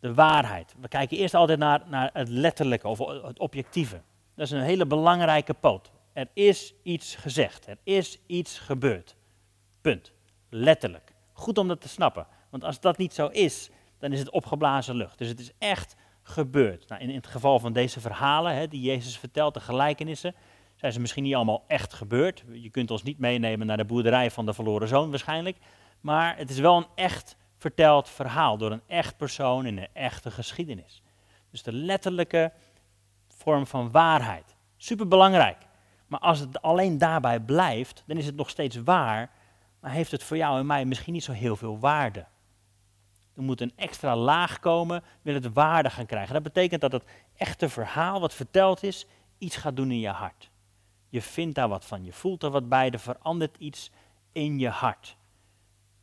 De 0.05 0.13
waarheid. 0.13 0.75
We 0.79 0.87
kijken 0.87 1.17
eerst 1.17 1.33
altijd 1.33 1.59
naar, 1.59 1.83
naar 1.87 2.09
het 2.13 2.29
letterlijke 2.29 2.87
of 2.87 2.97
het 3.23 3.39
objectieve. 3.39 4.01
Dat 4.35 4.45
is 4.45 4.51
een 4.51 4.61
hele 4.61 4.85
belangrijke 4.85 5.53
poot. 5.53 5.91
Er 6.13 6.27
is 6.33 6.73
iets 6.83 7.15
gezegd. 7.15 7.67
Er 7.67 7.77
is 7.83 8.19
iets 8.25 8.59
gebeurd. 8.59 9.15
Punt. 9.81 10.13
Letterlijk. 10.49 11.13
Goed 11.33 11.57
om 11.57 11.67
dat 11.67 11.81
te 11.81 11.87
snappen. 11.87 12.27
Want 12.49 12.63
als 12.63 12.79
dat 12.79 12.97
niet 12.97 13.13
zo 13.13 13.27
is, 13.27 13.69
dan 13.99 14.11
is 14.11 14.19
het 14.19 14.29
opgeblazen 14.29 14.95
lucht. 14.95 15.17
Dus 15.17 15.27
het 15.27 15.39
is 15.39 15.51
echt 15.57 15.95
gebeurd. 16.21 16.87
Nou, 16.87 17.01
in, 17.01 17.15
het 17.15 17.27
geval 17.27 17.59
van 17.59 17.73
deze 17.73 17.99
verhalen 17.99 18.55
hè, 18.55 18.67
die 18.67 18.81
Jezus 18.81 19.17
vertelt, 19.17 19.53
de 19.53 19.59
gelijkenissen, 19.59 20.35
zijn 20.75 20.91
ze 20.91 20.99
misschien 20.99 21.23
niet 21.23 21.35
allemaal 21.35 21.63
echt 21.67 21.93
gebeurd. 21.93 22.43
Je 22.51 22.69
kunt 22.69 22.91
ons 22.91 23.03
niet 23.03 23.19
meenemen 23.19 23.67
naar 23.67 23.77
de 23.77 23.85
boerderij 23.85 24.31
van 24.31 24.45
de 24.45 24.53
verloren 24.53 24.87
zoon 24.87 25.09
waarschijnlijk. 25.09 25.57
Maar 26.01 26.37
het 26.37 26.49
is 26.49 26.59
wel 26.59 26.77
een 26.77 26.87
echt 26.95 27.37
verteld 27.65 28.09
verhaal 28.09 28.57
door 28.57 28.71
een 28.71 28.81
echt 28.87 29.17
persoon 29.17 29.65
in 29.65 29.77
een 29.77 29.87
echte 29.93 30.31
geschiedenis. 30.31 31.01
Dus 31.51 31.63
de 31.63 31.73
letterlijke 31.73 32.51
vorm 33.27 33.67
van 33.67 33.91
waarheid. 33.91 34.55
Superbelangrijk. 34.77 35.57
Maar 36.07 36.19
als 36.19 36.39
het 36.39 36.61
alleen 36.61 36.97
daarbij 36.97 37.39
blijft, 37.39 38.03
dan 38.07 38.17
is 38.17 38.25
het 38.25 38.35
nog 38.35 38.49
steeds 38.49 38.75
waar, 38.75 39.31
maar 39.79 39.91
heeft 39.91 40.11
het 40.11 40.23
voor 40.23 40.37
jou 40.37 40.59
en 40.59 40.65
mij 40.65 40.85
misschien 40.85 41.13
niet 41.13 41.23
zo 41.23 41.31
heel 41.31 41.55
veel 41.55 41.79
waarde. 41.79 42.25
Er 43.35 43.43
moet 43.43 43.61
een 43.61 43.73
extra 43.75 44.15
laag 44.15 44.59
komen, 44.59 45.03
wil 45.21 45.33
het 45.33 45.53
waarde 45.53 45.89
gaan 45.89 46.05
krijgen. 46.05 46.33
Dat 46.33 46.43
betekent 46.43 46.81
dat 46.81 46.91
het 46.91 47.03
echte 47.35 47.69
verhaal 47.69 48.19
wat 48.19 48.33
verteld 48.33 48.83
is, 48.83 49.05
iets 49.37 49.55
gaat 49.55 49.75
doen 49.75 49.91
in 49.91 49.99
je 49.99 50.09
hart. 50.09 50.51
Je 51.09 51.21
vindt 51.21 51.55
daar 51.55 51.69
wat 51.69 51.85
van, 51.85 52.03
je 52.03 52.13
voelt 52.13 52.43
er 52.43 52.49
wat 52.49 52.69
bij, 52.69 52.89
er 52.89 52.99
verandert 52.99 53.57
iets 53.57 53.91
in 54.31 54.59
je 54.59 54.69
hart. 54.69 55.17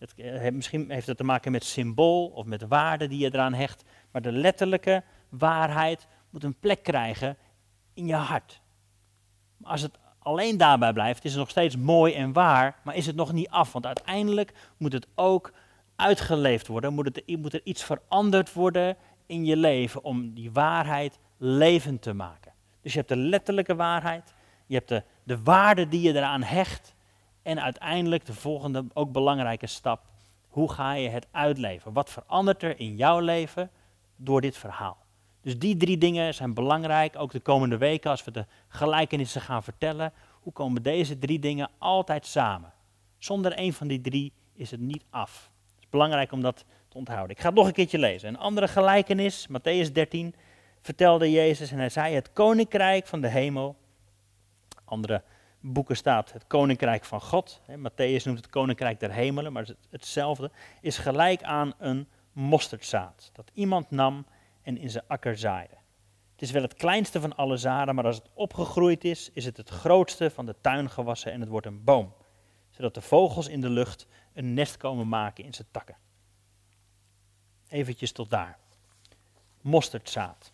Het, 0.02 0.14
eh, 0.14 0.52
misschien 0.52 0.90
heeft 0.90 1.06
het 1.06 1.16
te 1.16 1.24
maken 1.24 1.52
met 1.52 1.64
symbool 1.64 2.26
of 2.26 2.46
met 2.46 2.68
waarde 2.68 3.08
die 3.08 3.18
je 3.18 3.34
eraan 3.34 3.54
hecht, 3.54 3.84
maar 4.10 4.22
de 4.22 4.32
letterlijke 4.32 5.02
waarheid 5.28 6.06
moet 6.30 6.44
een 6.44 6.58
plek 6.58 6.82
krijgen 6.82 7.36
in 7.94 8.06
je 8.06 8.14
hart. 8.14 8.60
Als 9.62 9.80
het 9.80 9.98
alleen 10.18 10.56
daarbij 10.56 10.92
blijft, 10.92 11.24
is 11.24 11.30
het 11.30 11.40
nog 11.40 11.50
steeds 11.50 11.76
mooi 11.76 12.14
en 12.14 12.32
waar, 12.32 12.80
maar 12.84 12.96
is 12.96 13.06
het 13.06 13.16
nog 13.16 13.32
niet 13.32 13.48
af. 13.48 13.72
Want 13.72 13.86
uiteindelijk 13.86 14.52
moet 14.76 14.92
het 14.92 15.06
ook 15.14 15.52
uitgeleefd 15.96 16.66
worden, 16.66 16.94
moet, 16.94 17.04
het, 17.14 17.38
moet 17.38 17.54
er 17.54 17.64
iets 17.64 17.84
veranderd 17.84 18.52
worden 18.52 18.96
in 19.26 19.44
je 19.44 19.56
leven 19.56 20.04
om 20.04 20.34
die 20.34 20.52
waarheid 20.52 21.18
levend 21.36 22.02
te 22.02 22.12
maken. 22.12 22.52
Dus 22.80 22.92
je 22.92 22.98
hebt 22.98 23.10
de 23.10 23.16
letterlijke 23.16 23.74
waarheid, 23.74 24.34
je 24.66 24.74
hebt 24.74 24.88
de, 24.88 25.02
de 25.22 25.42
waarde 25.42 25.88
die 25.88 26.00
je 26.00 26.14
eraan 26.14 26.42
hecht 26.42 26.94
en 27.42 27.62
uiteindelijk 27.62 28.26
de 28.26 28.34
volgende, 28.34 28.84
ook 28.92 29.12
belangrijke 29.12 29.66
stap, 29.66 30.00
hoe 30.48 30.72
ga 30.72 30.92
je 30.92 31.08
het 31.08 31.26
uitleven? 31.30 31.92
Wat 31.92 32.10
verandert 32.10 32.62
er 32.62 32.78
in 32.78 32.96
jouw 32.96 33.18
leven 33.18 33.70
door 34.16 34.40
dit 34.40 34.56
verhaal? 34.56 34.96
Dus 35.40 35.58
die 35.58 35.76
drie 35.76 35.98
dingen 35.98 36.34
zijn 36.34 36.54
belangrijk, 36.54 37.18
ook 37.18 37.32
de 37.32 37.40
komende 37.40 37.76
weken 37.76 38.10
als 38.10 38.24
we 38.24 38.30
de 38.30 38.46
gelijkenissen 38.68 39.40
gaan 39.40 39.62
vertellen. 39.62 40.12
Hoe 40.40 40.52
komen 40.52 40.82
deze 40.82 41.18
drie 41.18 41.38
dingen 41.38 41.70
altijd 41.78 42.26
samen? 42.26 42.72
Zonder 43.18 43.58
een 43.58 43.72
van 43.72 43.86
die 43.86 44.00
drie 44.00 44.32
is 44.54 44.70
het 44.70 44.80
niet 44.80 45.04
af. 45.10 45.50
Het 45.74 45.82
is 45.82 45.88
belangrijk 45.90 46.32
om 46.32 46.42
dat 46.42 46.64
te 46.88 46.96
onthouden. 46.96 47.30
Ik 47.30 47.42
ga 47.42 47.48
het 47.48 47.56
nog 47.56 47.66
een 47.66 47.72
keertje 47.72 47.98
lezen. 47.98 48.28
Een 48.28 48.38
andere 48.38 48.68
gelijkenis, 48.68 49.48
Matthäus 49.48 49.92
13, 49.92 50.34
vertelde 50.80 51.30
Jezus 51.30 51.70
en 51.70 51.78
hij 51.78 51.88
zei: 51.88 52.14
Het 52.14 52.32
koninkrijk 52.32 53.06
van 53.06 53.20
de 53.20 53.28
hemel. 53.28 53.76
Andere 54.84 55.22
boeken 55.62 55.96
staat 55.96 56.32
het 56.32 56.46
koninkrijk 56.46 57.04
van 57.04 57.20
God. 57.20 57.60
Matthäus 57.68 58.24
noemt 58.24 58.38
het 58.38 58.50
koninkrijk 58.50 59.00
der 59.00 59.12
hemelen, 59.12 59.52
maar 59.52 59.68
hetzelfde. 59.90 60.50
Is 60.80 60.98
gelijk 60.98 61.42
aan 61.42 61.72
een 61.78 62.08
mosterdzaad 62.32 63.30
dat 63.32 63.50
iemand 63.54 63.90
nam 63.90 64.26
en 64.62 64.78
in 64.78 64.90
zijn 64.90 65.04
akker 65.06 65.38
zaaide. 65.38 65.74
Het 66.32 66.42
is 66.42 66.50
wel 66.50 66.62
het 66.62 66.74
kleinste 66.74 67.20
van 67.20 67.36
alle 67.36 67.56
zaden, 67.56 67.94
maar 67.94 68.04
als 68.04 68.16
het 68.16 68.30
opgegroeid 68.34 69.04
is, 69.04 69.30
is 69.32 69.44
het 69.44 69.56
het 69.56 69.68
grootste 69.68 70.30
van 70.30 70.46
de 70.46 70.54
tuingewassen 70.60 71.32
en 71.32 71.40
het 71.40 71.48
wordt 71.48 71.66
een 71.66 71.84
boom. 71.84 72.14
Zodat 72.70 72.94
de 72.94 73.00
vogels 73.00 73.48
in 73.48 73.60
de 73.60 73.70
lucht 73.70 74.06
een 74.32 74.54
nest 74.54 74.76
komen 74.76 75.08
maken 75.08 75.44
in 75.44 75.54
zijn 75.54 75.68
takken. 75.70 75.96
Eventjes 77.68 78.12
tot 78.12 78.30
daar. 78.30 78.58
Mosterdzaad. 79.60 80.52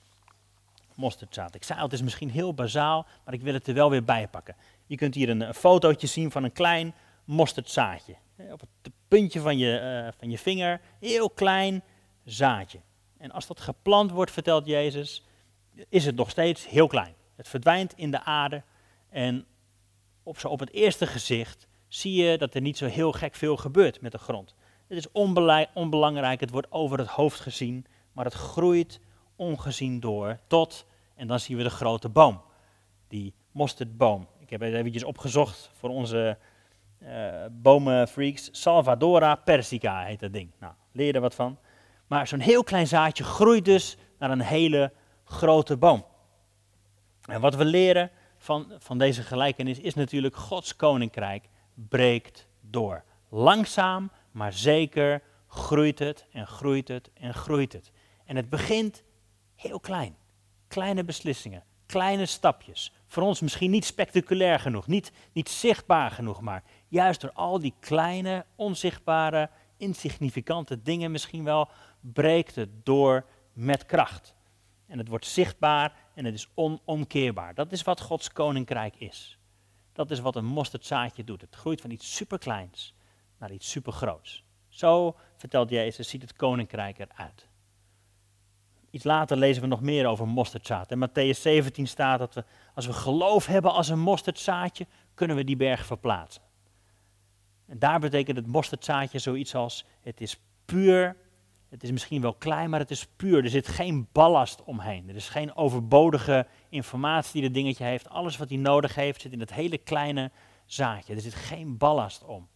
Mosterdzaad. 0.94 1.54
Ik 1.54 1.64
zei 1.64 1.78
al, 1.78 1.84
het 1.84 1.94
is 1.94 2.02
misschien 2.02 2.30
heel 2.30 2.54
bazaal, 2.54 3.06
maar 3.24 3.34
ik 3.34 3.42
wil 3.42 3.54
het 3.54 3.66
er 3.66 3.74
wel 3.74 3.90
weer 3.90 4.04
bij 4.04 4.28
pakken. 4.28 4.56
Je 4.88 4.96
kunt 4.96 5.14
hier 5.14 5.28
een, 5.28 5.40
een 5.40 5.54
fotootje 5.54 6.06
zien 6.06 6.30
van 6.30 6.44
een 6.44 6.52
klein 6.52 6.94
mosterdzaadje. 7.24 8.16
Op 8.52 8.60
het 8.60 8.92
puntje 9.08 9.40
van 9.40 9.58
je, 9.58 10.02
uh, 10.04 10.12
van 10.18 10.30
je 10.30 10.38
vinger, 10.38 10.80
heel 11.00 11.30
klein 11.30 11.82
zaadje. 12.24 12.80
En 13.18 13.30
als 13.30 13.46
dat 13.46 13.60
geplant 13.60 14.10
wordt, 14.10 14.30
vertelt 14.30 14.66
Jezus, 14.66 15.24
is 15.88 16.04
het 16.04 16.16
nog 16.16 16.30
steeds 16.30 16.68
heel 16.68 16.86
klein. 16.86 17.14
Het 17.36 17.48
verdwijnt 17.48 17.92
in 17.96 18.10
de 18.10 18.24
aarde 18.24 18.62
en 19.10 19.46
op, 20.22 20.38
zo 20.38 20.48
op 20.48 20.60
het 20.60 20.72
eerste 20.72 21.06
gezicht 21.06 21.66
zie 21.88 22.22
je 22.22 22.38
dat 22.38 22.54
er 22.54 22.60
niet 22.60 22.76
zo 22.76 22.86
heel 22.86 23.12
gek 23.12 23.34
veel 23.34 23.56
gebeurt 23.56 24.00
met 24.00 24.12
de 24.12 24.18
grond. 24.18 24.54
Het 24.88 24.98
is 24.98 25.12
onbelangrijk, 25.72 26.40
het 26.40 26.50
wordt 26.50 26.72
over 26.72 26.98
het 26.98 27.08
hoofd 27.08 27.40
gezien, 27.40 27.86
maar 28.12 28.24
het 28.24 28.34
groeit 28.34 29.00
ongezien 29.36 30.00
door 30.00 30.38
tot, 30.46 30.86
en 31.14 31.26
dan 31.26 31.40
zien 31.40 31.56
we 31.56 31.62
de 31.62 31.70
grote 31.70 32.08
boom, 32.08 32.42
die 33.08 33.34
mosterdboom. 33.52 34.28
Ik 34.48 34.60
heb 34.60 34.68
het 34.70 34.78
eventjes 34.78 35.04
opgezocht 35.04 35.70
voor 35.74 35.90
onze 35.90 36.38
uh, 37.02 37.44
bomenfreaks. 37.50 38.48
Salvadora 38.52 39.34
persica 39.34 40.04
heet 40.04 40.20
dat 40.20 40.32
ding. 40.32 40.50
Nou, 40.60 40.72
leer 40.92 41.14
er 41.14 41.20
wat 41.20 41.34
van. 41.34 41.58
Maar 42.06 42.26
zo'n 42.26 42.40
heel 42.40 42.64
klein 42.64 42.86
zaadje 42.86 43.24
groeit 43.24 43.64
dus 43.64 43.96
naar 44.18 44.30
een 44.30 44.40
hele 44.40 44.92
grote 45.24 45.76
boom. 45.76 46.04
En 47.24 47.40
wat 47.40 47.54
we 47.54 47.64
leren 47.64 48.10
van, 48.36 48.72
van 48.78 48.98
deze 48.98 49.22
gelijkenis 49.22 49.78
is 49.78 49.94
natuurlijk 49.94 50.36
Gods 50.36 50.76
koninkrijk 50.76 51.48
breekt 51.74 52.46
door. 52.60 53.04
Langzaam, 53.28 54.10
maar 54.30 54.52
zeker 54.52 55.22
groeit 55.48 55.98
het 55.98 56.26
en 56.32 56.46
groeit 56.46 56.88
het 56.88 57.10
en 57.14 57.34
groeit 57.34 57.72
het. 57.72 57.92
En 58.24 58.36
het 58.36 58.50
begint 58.50 59.02
heel 59.54 59.80
klein. 59.80 60.16
Kleine 60.68 61.04
beslissingen, 61.04 61.64
kleine 61.86 62.26
stapjes. 62.26 62.92
Voor 63.08 63.22
ons 63.22 63.40
misschien 63.40 63.70
niet 63.70 63.84
spectaculair 63.84 64.60
genoeg, 64.60 64.86
niet, 64.86 65.12
niet 65.32 65.48
zichtbaar 65.48 66.10
genoeg, 66.10 66.40
maar 66.40 66.62
juist 66.88 67.20
door 67.20 67.32
al 67.32 67.58
die 67.58 67.74
kleine, 67.80 68.44
onzichtbare, 68.56 69.50
insignificante 69.76 70.82
dingen 70.82 71.10
misschien 71.10 71.44
wel, 71.44 71.68
breekt 72.00 72.54
het 72.54 72.84
door 72.84 73.26
met 73.52 73.86
kracht. 73.86 74.34
En 74.86 74.98
het 74.98 75.08
wordt 75.08 75.26
zichtbaar 75.26 75.94
en 76.14 76.24
het 76.24 76.34
is 76.34 76.48
onomkeerbaar. 76.54 77.54
Dat 77.54 77.72
is 77.72 77.82
wat 77.82 78.00
Gods 78.00 78.32
koninkrijk 78.32 78.96
is. 78.96 79.38
Dat 79.92 80.10
is 80.10 80.20
wat 80.20 80.36
een 80.36 80.44
mosterdzaadje 80.44 81.24
doet. 81.24 81.40
Het 81.40 81.54
groeit 81.54 81.80
van 81.80 81.90
iets 81.90 82.14
superkleins 82.16 82.94
naar 83.38 83.52
iets 83.52 83.70
supergroots. 83.70 84.44
Zo, 84.68 85.16
vertelt 85.36 85.70
Jezus, 85.70 86.08
ziet 86.08 86.22
het 86.22 86.32
koninkrijk 86.32 86.98
eruit. 86.98 87.47
Iets 88.90 89.04
later 89.04 89.36
lezen 89.36 89.62
we 89.62 89.68
nog 89.68 89.80
meer 89.80 90.06
over 90.06 90.28
mosterdzaad. 90.28 90.90
In 90.90 91.08
Matthäus 91.08 91.40
17 91.40 91.86
staat 91.86 92.18
dat 92.18 92.34
we, 92.34 92.44
als 92.74 92.86
we 92.86 92.92
geloof 92.92 93.46
hebben 93.46 93.72
als 93.72 93.88
een 93.88 94.00
mosterdzaadje, 94.00 94.86
kunnen 95.14 95.36
we 95.36 95.44
die 95.44 95.56
berg 95.56 95.86
verplaatsen. 95.86 96.42
En 97.66 97.78
daar 97.78 98.00
betekent 98.00 98.36
het 98.36 98.46
mosterdzaadje 98.46 99.18
zoiets 99.18 99.54
als, 99.54 99.84
het 100.02 100.20
is 100.20 100.40
puur 100.64 101.16
het 101.68 101.82
is 101.82 101.90
misschien 101.90 102.20
wel 102.20 102.34
klein, 102.34 102.70
maar 102.70 102.80
het 102.80 102.90
is 102.90 103.06
puur. 103.16 103.44
Er 103.44 103.50
zit 103.50 103.68
geen 103.68 104.08
ballast 104.12 104.64
omheen. 104.64 105.08
Er 105.08 105.16
is 105.16 105.28
geen 105.28 105.56
overbodige 105.56 106.46
informatie 106.68 107.32
die 107.32 107.42
het 107.42 107.54
dingetje 107.54 107.84
heeft. 107.84 108.08
Alles 108.08 108.36
wat 108.36 108.48
hij 108.48 108.58
nodig 108.58 108.94
heeft 108.94 109.20
zit 109.20 109.32
in 109.32 109.40
het 109.40 109.52
hele 109.52 109.78
kleine 109.78 110.30
zaadje. 110.66 111.14
Er 111.14 111.20
zit 111.20 111.34
geen 111.34 111.76
ballast 111.76 112.24
om. 112.24 112.48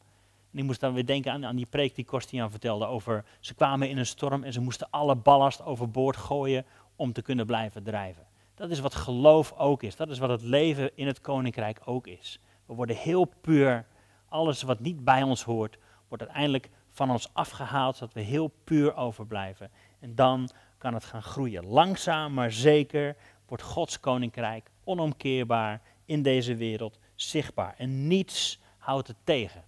En 0.53 0.59
ik 0.59 0.65
moest 0.65 0.81
dan 0.81 0.95
weer 0.95 1.07
denken 1.07 1.33
aan, 1.33 1.47
aan 1.47 1.57
die 1.57 1.67
preek 1.67 1.95
die 1.95 2.05
Kostian 2.05 2.51
vertelde 2.51 2.87
over... 2.87 3.25
ze 3.41 3.55
kwamen 3.55 3.89
in 3.89 3.99
een 3.99 4.07
storm 4.07 4.45
en 4.45 4.53
ze 4.53 4.61
moesten 4.61 4.91
alle 4.91 5.17
ballast 5.17 5.65
overboord 5.65 6.17
gooien 6.17 6.65
om 6.97 7.13
te 7.13 7.23
kunnen 7.23 7.47
blijven 7.47 7.83
drijven. 7.83 8.27
Dat 8.55 8.71
is 8.71 8.81
wat 8.81 8.95
geloof 8.95 9.53
ook 9.53 9.83
is. 9.83 9.97
Dat 9.97 10.11
is 10.11 10.19
wat 10.19 10.31
het 10.31 10.43
leven 10.43 10.97
in 10.97 11.07
het 11.07 11.21
koninkrijk 11.21 11.81
ook 11.85 12.07
is. 12.07 12.41
We 12.67 12.75
worden 12.75 12.97
heel 12.97 13.25
puur. 13.25 13.87
Alles 14.29 14.63
wat 14.63 14.81
niet 14.81 15.05
bij 15.05 15.23
ons 15.23 15.43
hoort, 15.43 15.79
wordt 16.09 16.23
uiteindelijk 16.25 16.71
van 16.91 17.11
ons 17.11 17.29
afgehaald, 17.33 17.97
zodat 17.97 18.15
we 18.15 18.21
heel 18.21 18.53
puur 18.65 18.97
overblijven. 18.97 19.71
En 20.01 20.15
dan 20.15 20.51
kan 20.79 20.95
het 20.95 21.05
gaan 21.05 21.23
groeien. 21.23 21.67
Langzaam 21.67 22.35
maar 22.35 22.53
zeker 22.53 23.17
wordt 23.47 23.63
Gods 23.63 24.01
koninkrijk 24.01 24.71
onomkeerbaar 24.85 25.83
in 26.05 26.23
deze 26.23 26.57
wereld 26.57 26.99
zichtbaar. 27.15 27.75
En 27.77 28.07
niets 28.07 28.61
houdt 28.79 29.09
het 29.09 29.17
tegen. 29.25 29.65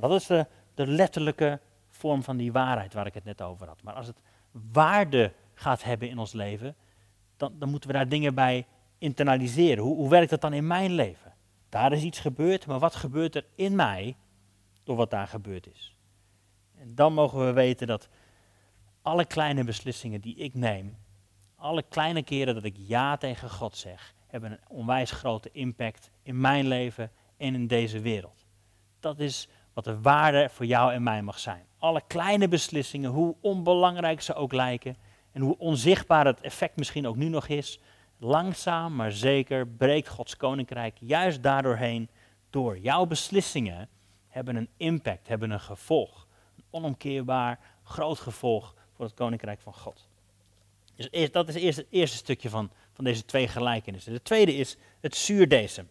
Dat 0.00 0.20
is 0.20 0.26
de, 0.26 0.46
de 0.74 0.86
letterlijke 0.86 1.60
vorm 1.88 2.22
van 2.22 2.36
die 2.36 2.52
waarheid 2.52 2.94
waar 2.94 3.06
ik 3.06 3.14
het 3.14 3.24
net 3.24 3.42
over 3.42 3.66
had. 3.66 3.82
Maar 3.82 3.94
als 3.94 4.06
het 4.06 4.22
waarde 4.72 5.32
gaat 5.54 5.82
hebben 5.82 6.08
in 6.08 6.18
ons 6.18 6.32
leven, 6.32 6.76
dan, 7.36 7.58
dan 7.58 7.68
moeten 7.70 7.90
we 7.90 7.96
daar 7.96 8.08
dingen 8.08 8.34
bij 8.34 8.66
internaliseren. 8.98 9.84
Hoe, 9.84 9.96
hoe 9.96 10.08
werkt 10.08 10.30
dat 10.30 10.40
dan 10.40 10.52
in 10.52 10.66
mijn 10.66 10.92
leven? 10.92 11.34
Daar 11.68 11.92
is 11.92 12.02
iets 12.02 12.18
gebeurd, 12.18 12.66
maar 12.66 12.78
wat 12.78 12.94
gebeurt 12.94 13.34
er 13.34 13.44
in 13.54 13.74
mij 13.74 14.16
door 14.84 14.96
wat 14.96 15.10
daar 15.10 15.26
gebeurd 15.26 15.66
is? 15.66 15.96
En 16.78 16.94
dan 16.94 17.12
mogen 17.12 17.46
we 17.46 17.52
weten 17.52 17.86
dat 17.86 18.08
alle 19.02 19.24
kleine 19.24 19.64
beslissingen 19.64 20.20
die 20.20 20.36
ik 20.36 20.54
neem, 20.54 20.96
alle 21.56 21.82
kleine 21.82 22.22
keren 22.22 22.54
dat 22.54 22.64
ik 22.64 22.76
ja 22.78 23.16
tegen 23.16 23.50
God 23.50 23.76
zeg, 23.76 24.14
hebben 24.26 24.52
een 24.52 24.60
onwijs 24.68 25.10
grote 25.10 25.50
impact 25.52 26.10
in 26.22 26.40
mijn 26.40 26.66
leven 26.66 27.10
en 27.36 27.54
in 27.54 27.66
deze 27.66 28.00
wereld. 28.00 28.46
Dat 29.00 29.18
is 29.18 29.48
wat 29.84 29.94
de 29.94 30.00
waarde 30.00 30.48
voor 30.52 30.66
jou 30.66 30.92
en 30.92 31.02
mij 31.02 31.22
mag 31.22 31.38
zijn. 31.38 31.64
Alle 31.78 32.02
kleine 32.06 32.48
beslissingen, 32.48 33.10
hoe 33.10 33.36
onbelangrijk 33.40 34.20
ze 34.20 34.34
ook 34.34 34.52
lijken 34.52 34.96
en 35.32 35.40
hoe 35.40 35.58
onzichtbaar 35.58 36.26
het 36.26 36.40
effect 36.40 36.76
misschien 36.76 37.06
ook 37.06 37.16
nu 37.16 37.28
nog 37.28 37.48
is, 37.48 37.80
langzaam 38.18 38.96
maar 38.96 39.12
zeker 39.12 39.66
breekt 39.66 40.08
Gods 40.08 40.36
koninkrijk 40.36 40.96
juist 41.00 41.42
daardoorheen 41.42 42.08
door. 42.50 42.78
Jouw 42.78 43.06
beslissingen 43.06 43.88
hebben 44.28 44.56
een 44.56 44.68
impact, 44.76 45.28
hebben 45.28 45.50
een 45.50 45.60
gevolg. 45.60 46.26
Een 46.56 46.64
onomkeerbaar 46.70 47.58
groot 47.82 48.18
gevolg 48.18 48.74
voor 48.92 49.04
het 49.04 49.14
koninkrijk 49.14 49.60
van 49.60 49.74
God. 49.74 50.08
Dus 50.94 51.30
dat 51.30 51.48
is 51.48 51.54
eerst 51.54 51.78
het 51.78 51.86
eerste 51.90 52.16
stukje 52.16 52.48
van, 52.48 52.70
van 52.92 53.04
deze 53.04 53.24
twee 53.24 53.48
gelijkenissen. 53.48 54.12
De 54.12 54.22
tweede 54.22 54.54
is 54.54 54.76
het 55.00 55.16
zuurdesem. 55.16 55.88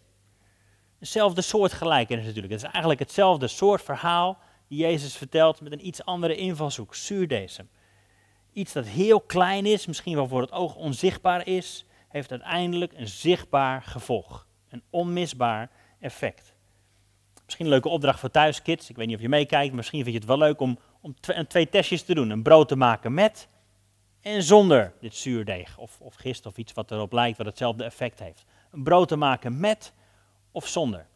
Hetzelfde 1.00 1.42
soort 1.42 1.74
gelijkenis 1.74 2.26
natuurlijk. 2.26 2.54
Het 2.54 2.64
is 2.64 2.70
eigenlijk 2.70 3.00
hetzelfde 3.00 3.48
soort 3.48 3.82
verhaal 3.82 4.38
die 4.68 4.80
Jezus 4.80 5.16
vertelt 5.16 5.62
met 5.62 5.72
een 5.72 5.88
iets 5.88 6.06
andere 6.06 6.36
invalshoek. 6.36 6.96
Zuurdesem. 6.96 7.70
Iets 8.54 8.74
dat 8.74 8.86
heel 8.86 9.22
klein 9.22 9.66
is, 9.66 9.86
misschien 9.86 10.16
wel 10.16 10.28
voor 10.28 10.42
het 10.42 10.52
oog 10.52 10.76
onzichtbaar 10.76 11.48
is, 11.48 11.86
heeft 12.10 12.32
uiteindelijk 12.32 12.94
een 12.94 13.08
zichtbaar 13.08 13.82
gevolg. 13.82 14.48
Een 14.70 14.84
onmisbaar 14.90 15.70
effect. 16.00 16.54
Misschien 17.46 17.66
een 17.66 17.72
leuke 17.72 17.90
opdracht 17.90 18.20
voor 18.20 18.32
thuis, 18.32 18.62
kids. 18.62 18.90
Ik 18.90 18.96
weet 18.96 19.08
niet 19.08 19.16
of 19.16 19.22
je 19.22 19.30
meekijkt, 19.30 19.74
misschien 19.74 20.04
vind 20.04 20.14
je 20.14 20.20
het 20.20 20.30
wel 20.30 20.38
leuk 20.38 20.60
om, 20.60 20.80
om 21.02 21.16
twee 21.48 21.70
testjes 21.70 22.04
te 22.04 22.14
doen. 22.14 22.30
Een 22.30 22.44
brood 22.44 22.68
te 22.68 22.76
maken 22.76 23.14
met 23.14 23.48
en 24.22 24.44
zonder 24.44 24.94
dit 25.00 25.16
zuurdeeg 25.16 25.78
of, 25.78 26.02
of 26.02 26.16
gist 26.16 26.46
of 26.46 26.58
iets 26.58 26.74
wat 26.74 26.92
erop 26.92 27.12
lijkt, 27.12 27.38
wat 27.38 27.46
hetzelfde 27.46 27.84
effect 27.84 28.20
heeft. 28.20 28.46
Een 28.72 28.84
brood 28.84 29.08
te 29.08 29.16
maken 29.16 29.60
met 29.60 29.94
of 30.60 30.68
zonder. 30.68 31.08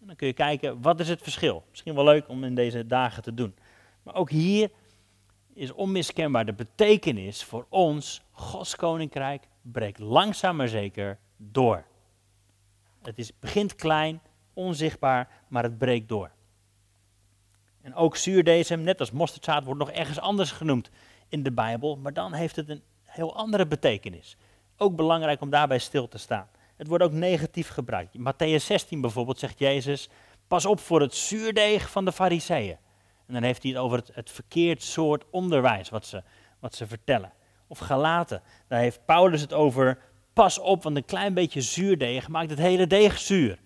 En 0.00 0.06
dan 0.06 0.16
kun 0.16 0.26
je 0.26 0.32
kijken, 0.32 0.82
wat 0.82 1.00
is 1.00 1.08
het 1.08 1.22
verschil? 1.22 1.64
Misschien 1.70 1.94
wel 1.94 2.04
leuk 2.04 2.28
om 2.28 2.44
in 2.44 2.54
deze 2.54 2.86
dagen 2.86 3.22
te 3.22 3.34
doen. 3.34 3.54
Maar 4.02 4.14
ook 4.14 4.30
hier 4.30 4.70
is 5.54 5.72
onmiskenbaar 5.72 6.44
de 6.44 6.52
betekenis 6.52 7.44
voor 7.44 7.66
ons, 7.68 8.22
Gods 8.30 8.76
koninkrijk 8.76 9.48
breekt 9.62 9.98
langzaam 9.98 10.56
maar 10.56 10.68
zeker 10.68 11.18
door. 11.36 11.84
Het 13.02 13.18
is, 13.18 13.38
begint 13.38 13.74
klein, 13.74 14.20
onzichtbaar, 14.52 15.28
maar 15.48 15.62
het 15.62 15.78
breekt 15.78 16.08
door. 16.08 16.30
En 17.80 17.94
ook 17.94 18.16
zuurdesem, 18.16 18.82
net 18.82 19.00
als 19.00 19.10
mosterdzaad, 19.10 19.64
wordt 19.64 19.80
nog 19.80 19.90
ergens 19.90 20.20
anders 20.20 20.50
genoemd 20.50 20.90
in 21.28 21.42
de 21.42 21.52
Bijbel, 21.52 21.96
maar 21.96 22.12
dan 22.12 22.32
heeft 22.32 22.56
het 22.56 22.68
een 22.68 22.82
heel 23.02 23.36
andere 23.36 23.66
betekenis. 23.66 24.36
Ook 24.76 24.96
belangrijk 24.96 25.40
om 25.40 25.50
daarbij 25.50 25.78
stil 25.78 26.08
te 26.08 26.18
staan. 26.18 26.48
Het 26.82 26.90
wordt 26.90 27.04
ook 27.04 27.12
negatief 27.12 27.68
gebruikt. 27.68 28.18
Matthäus 28.18 28.64
16 28.64 29.00
bijvoorbeeld 29.00 29.38
zegt 29.38 29.58
Jezus, 29.58 30.08
pas 30.46 30.66
op 30.66 30.80
voor 30.80 31.00
het 31.00 31.14
zuurdeeg 31.14 31.90
van 31.90 32.04
de 32.04 32.12
fariseeën. 32.12 32.76
En 33.26 33.34
dan 33.34 33.42
heeft 33.42 33.62
hij 33.62 33.72
het 33.72 33.80
over 33.80 34.02
het, 34.12 34.30
verkeerd 34.30 34.82
soort 34.82 35.24
onderwijs 35.30 35.88
wat 35.88 36.06
ze, 36.06 36.22
wat 36.60 36.74
ze 36.74 36.86
vertellen. 36.86 37.32
Of 37.66 37.78
Galaten, 37.78 38.42
daar 38.68 38.80
heeft 38.80 39.04
Paulus 39.04 39.40
het 39.40 39.52
over, 39.52 39.98
pas 40.32 40.58
op, 40.58 40.82
want 40.82 40.96
een 40.96 41.04
klein 41.04 41.34
beetje 41.34 41.60
zuurdeeg 41.60 42.28
maakt 42.28 42.50
het 42.50 42.58
hele 42.58 42.86
deeg 42.86 43.18
zuur. 43.18 43.58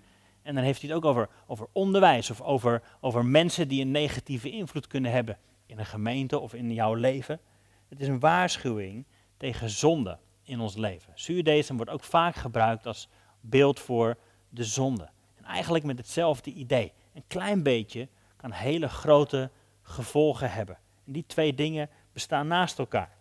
En 0.42 0.54
dan 0.54 0.64
heeft 0.64 0.80
hij 0.80 0.88
het 0.88 0.98
ook 0.98 1.04
over, 1.04 1.28
over 1.46 1.66
onderwijs 1.72 2.30
of 2.30 2.40
over, 2.40 2.82
over 3.00 3.24
mensen 3.24 3.68
die 3.68 3.82
een 3.82 3.90
negatieve 3.90 4.50
invloed 4.50 4.86
kunnen 4.86 5.10
hebben 5.10 5.38
in 5.66 5.78
een 5.78 5.86
gemeente 5.86 6.38
of 6.38 6.54
in 6.54 6.72
jouw 6.72 6.94
leven. 6.94 7.40
Het 7.88 8.00
is 8.00 8.08
een 8.08 8.20
waarschuwing 8.20 9.04
tegen 9.36 9.70
zonde 9.70 10.18
in 10.46 10.60
ons 10.60 10.76
leven. 10.76 11.12
Zuurdesem 11.14 11.76
wordt 11.76 11.90
ook 11.90 12.04
vaak 12.04 12.34
gebruikt 12.34 12.86
als 12.86 13.08
beeld 13.40 13.80
voor 13.80 14.16
de 14.48 14.64
zonde. 14.64 15.08
En 15.34 15.44
eigenlijk 15.44 15.84
met 15.84 15.98
hetzelfde 15.98 16.50
idee. 16.52 16.92
Een 17.14 17.24
klein 17.26 17.62
beetje 17.62 18.08
kan 18.36 18.52
hele 18.52 18.88
grote 18.88 19.50
gevolgen 19.82 20.50
hebben. 20.50 20.78
En 21.06 21.12
die 21.12 21.24
twee 21.26 21.54
dingen 21.54 21.90
bestaan 22.12 22.46
naast 22.46 22.78
elkaar. 22.78 23.16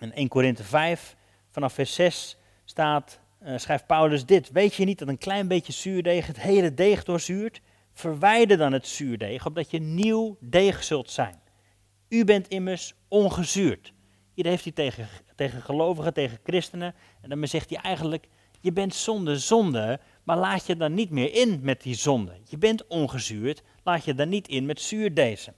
In 0.00 0.12
1 0.12 0.28
Korinthe 0.28 0.64
5, 0.64 1.16
vanaf 1.50 1.72
vers 1.72 1.94
6, 1.94 2.36
staat, 2.64 3.20
uh, 3.42 3.58
schrijft 3.58 3.86
Paulus 3.86 4.26
dit. 4.26 4.50
Weet 4.50 4.74
je 4.74 4.84
niet 4.84 4.98
dat 4.98 5.08
een 5.08 5.18
klein 5.18 5.48
beetje 5.48 5.72
zuurdeeg 5.72 6.26
het 6.26 6.40
hele 6.40 6.74
deeg 6.74 7.04
doorzuurt? 7.04 7.60
Verwijder 7.92 8.56
dan 8.56 8.72
het 8.72 8.86
zuurdeeg, 8.86 9.46
opdat 9.46 9.70
je 9.70 9.80
nieuw 9.80 10.36
deeg 10.40 10.84
zult 10.84 11.10
zijn. 11.10 11.40
U 12.08 12.24
bent 12.24 12.48
immers 12.48 12.94
ongezuurd. 13.08 13.92
Hier 14.36 14.46
heeft 14.46 14.64
hij 14.64 14.72
tegen, 14.72 15.08
tegen 15.36 15.62
gelovigen, 15.62 16.14
tegen 16.14 16.38
christenen. 16.44 16.94
En 17.20 17.28
dan 17.28 17.48
zegt 17.48 17.70
hij 17.70 17.78
eigenlijk, 17.78 18.28
je 18.60 18.72
bent 18.72 18.94
zonde, 18.94 19.38
zonde, 19.38 20.00
maar 20.24 20.36
laat 20.36 20.66
je 20.66 20.76
dan 20.76 20.94
niet 20.94 21.10
meer 21.10 21.34
in 21.34 21.58
met 21.62 21.82
die 21.82 21.94
zonde. 21.94 22.32
Je 22.44 22.58
bent 22.58 22.86
ongezuurd, 22.86 23.62
laat 23.82 24.04
je 24.04 24.14
dan 24.14 24.28
niet 24.28 24.48
in 24.48 24.66
met 24.66 24.80
zuurdezen. 24.80 25.54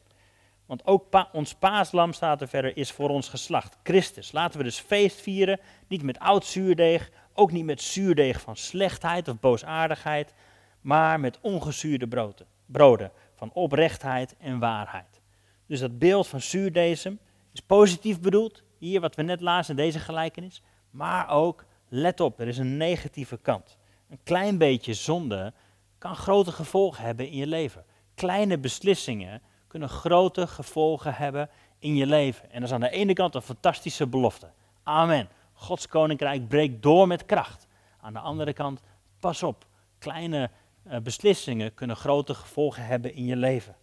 Want 0.67 0.87
ook 0.87 1.29
ons 1.33 1.55
paaslam, 1.55 2.13
staat 2.13 2.41
er 2.41 2.49
verder, 2.49 2.77
is 2.77 2.91
voor 2.91 3.09
ons 3.09 3.29
geslacht, 3.29 3.77
Christus. 3.83 4.33
Laten 4.33 4.59
we 4.59 4.65
dus 4.65 4.79
feest 4.79 5.21
vieren, 5.21 5.61
niet 5.89 6.03
met 6.03 6.19
oud 6.19 6.45
zuurdeeg, 6.45 7.11
ook 7.35 7.53
niet 7.53 7.65
met 7.65 7.83
zuurdeeg 7.83 8.41
van 8.41 8.57
slechtheid 8.57 9.29
of 9.29 9.41
boosaardigheid, 9.41 10.35
maar 10.81 11.21
met 11.21 11.39
ongezuurde 11.41 12.09
broden, 12.09 12.47
broden 12.67 13.13
van 13.35 13.53
oprechtheid 13.53 14.37
en 14.39 14.59
waarheid. 14.59 15.21
Dus 15.67 15.81
dat 15.81 15.99
beeld 15.99 16.27
van 16.27 16.41
zuurdesem 16.41 17.19
is 17.53 17.61
positief 17.61 18.21
bedoeld, 18.21 18.63
hier 18.79 19.01
wat 19.01 19.15
we 19.15 19.23
net 19.23 19.41
lazen 19.41 19.77
in 19.77 19.85
deze 19.85 19.99
gelijkenis, 19.99 20.63
maar 20.91 21.29
ook, 21.29 21.65
let 21.89 22.21
op, 22.21 22.41
er 22.41 22.49
is 22.49 22.59
een 22.59 22.77
negatieve 22.77 23.37
kant. 23.37 23.77
Een 24.11 24.21
klein 24.23 24.59
beetje 24.59 24.95
zonde 24.95 25.53
kan 25.99 26.17
grote 26.17 26.53
gevolgen 26.53 27.05
hebben 27.05 27.29
in 27.29 27.37
je 27.37 27.47
leven. 27.47 27.85
Kleine 28.15 28.59
beslissingen 28.59 29.43
kunnen 29.67 29.89
grote 29.89 30.47
gevolgen 30.47 31.15
hebben 31.15 31.51
in 31.79 31.95
je 31.95 32.07
leven. 32.07 32.51
En 32.51 32.61
dat 32.61 32.69
is 32.69 32.75
aan 32.75 32.81
de 32.81 32.91
ene 32.91 33.13
kant 33.13 33.35
een 33.35 33.43
fantastische 33.43 34.07
belofte. 34.07 34.51
Amen. 34.83 35.29
Gods 35.53 35.89
koninkrijk 35.89 36.49
breekt 36.49 36.83
door 36.83 37.07
met 37.07 37.27
kracht. 37.27 37.67
Aan 38.01 38.13
de 38.13 38.19
andere 38.19 38.53
kant, 38.53 38.81
pas 39.21 39.43
op. 39.43 39.67
Kleine 39.99 40.51
uh, 40.87 40.97
beslissingen 40.99 41.75
kunnen 41.75 41.97
grote 41.97 42.35
gevolgen 42.35 42.87
hebben 42.87 43.15
in 43.15 43.25
je 43.25 43.37
leven. 43.37 43.77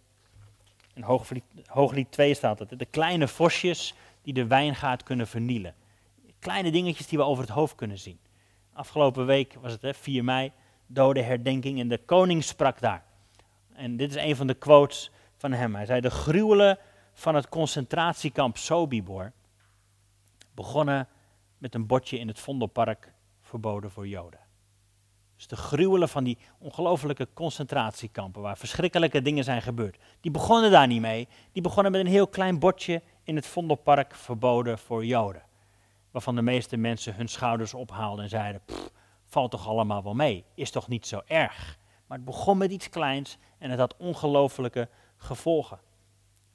In 0.94 1.02
Hooglied, 1.02 1.44
Hooglied 1.66 2.12
2 2.12 2.34
staat 2.34 2.58
het. 2.58 2.78
De 2.78 2.84
kleine 2.84 3.28
vosjes 3.28 3.94
die 4.26 4.34
de 4.34 4.46
wijngaard 4.46 5.02
kunnen 5.02 5.26
vernielen. 5.26 5.74
Kleine 6.38 6.70
dingetjes 6.70 7.06
die 7.06 7.18
we 7.18 7.24
over 7.24 7.44
het 7.44 7.52
hoofd 7.52 7.74
kunnen 7.74 7.98
zien. 7.98 8.18
Afgelopen 8.72 9.26
week 9.26 9.54
was 9.60 9.72
het 9.72 9.82
hè, 9.82 9.94
4 9.94 10.24
mei, 10.24 10.52
dode 10.86 11.22
herdenking 11.22 11.80
en 11.80 11.88
de 11.88 11.98
koning 11.98 12.44
sprak 12.44 12.80
daar. 12.80 13.04
En 13.72 13.96
dit 13.96 14.10
is 14.10 14.22
een 14.22 14.36
van 14.36 14.46
de 14.46 14.54
quotes 14.54 15.10
van 15.36 15.52
hem. 15.52 15.74
Hij 15.74 15.86
zei, 15.86 16.00
de 16.00 16.10
gruwelen 16.10 16.78
van 17.12 17.34
het 17.34 17.48
concentratiekamp 17.48 18.56
Sobibor 18.56 19.32
begonnen 20.54 21.08
met 21.58 21.74
een 21.74 21.86
bordje 21.86 22.18
in 22.18 22.28
het 22.28 22.40
Vondelpark 22.40 23.12
verboden 23.40 23.90
voor 23.90 24.08
Joden. 24.08 24.45
Dus 25.36 25.46
de 25.46 25.56
gruwelen 25.56 26.08
van 26.08 26.24
die 26.24 26.38
ongelofelijke 26.58 27.28
concentratiekampen, 27.34 28.42
waar 28.42 28.58
verschrikkelijke 28.58 29.22
dingen 29.22 29.44
zijn 29.44 29.62
gebeurd, 29.62 29.98
die 30.20 30.30
begonnen 30.30 30.70
daar 30.70 30.86
niet 30.86 31.00
mee. 31.00 31.28
Die 31.52 31.62
begonnen 31.62 31.92
met 31.92 32.00
een 32.00 32.06
heel 32.06 32.28
klein 32.28 32.58
bordje 32.58 33.02
in 33.22 33.36
het 33.36 33.46
Vondelpark 33.46 34.14
verboden 34.14 34.78
voor 34.78 35.04
Joden. 35.04 35.42
Waarvan 36.10 36.34
de 36.34 36.42
meeste 36.42 36.76
mensen 36.76 37.14
hun 37.14 37.28
schouders 37.28 37.74
ophaalden 37.74 38.24
en 38.24 38.30
zeiden, 38.30 38.62
valt 39.24 39.50
toch 39.50 39.68
allemaal 39.68 40.02
wel 40.02 40.14
mee, 40.14 40.44
is 40.54 40.70
toch 40.70 40.88
niet 40.88 41.06
zo 41.06 41.22
erg. 41.26 41.78
Maar 42.06 42.16
het 42.16 42.26
begon 42.26 42.58
met 42.58 42.70
iets 42.70 42.88
kleins 42.88 43.38
en 43.58 43.70
het 43.70 43.78
had 43.78 43.96
ongelofelijke 43.96 44.88
gevolgen. 45.16 45.78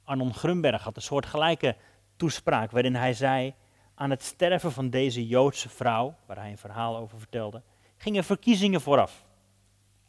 Arnon 0.04 0.34
Grunberg 0.34 0.82
had 0.82 0.96
een 0.96 1.02
soort 1.02 1.26
gelijke 1.26 1.76
toespraak 2.16 2.70
waarin 2.70 2.94
hij 2.94 3.14
zei, 3.14 3.54
aan 3.94 4.10
het 4.10 4.22
sterven 4.22 4.72
van 4.72 4.90
deze 4.90 5.26
Joodse 5.26 5.68
vrouw, 5.68 6.14
waar 6.26 6.36
hij 6.36 6.50
een 6.50 6.58
verhaal 6.58 6.96
over 6.96 7.18
vertelde, 7.18 7.62
gingen 8.02 8.24
verkiezingen 8.24 8.80
vooraf. 8.80 9.26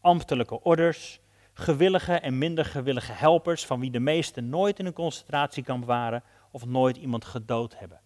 Ambtelijke 0.02 0.62
orders, 0.62 1.20
gewillige 1.54 2.14
en 2.14 2.38
minder 2.38 2.66
gewillige 2.66 3.12
helpers, 3.12 3.66
van 3.66 3.80
wie 3.80 3.92
de 3.92 4.00
meesten 4.00 4.50
nooit 4.50 4.80
in 4.80 4.86
een 4.86 4.94
concentratiekamp 4.94 5.86
waren 5.86 6.24
of 6.52 6.66
nooit 6.66 6.98
iemand 6.98 7.26
gedood 7.26 7.80
hebben. 7.80 8.02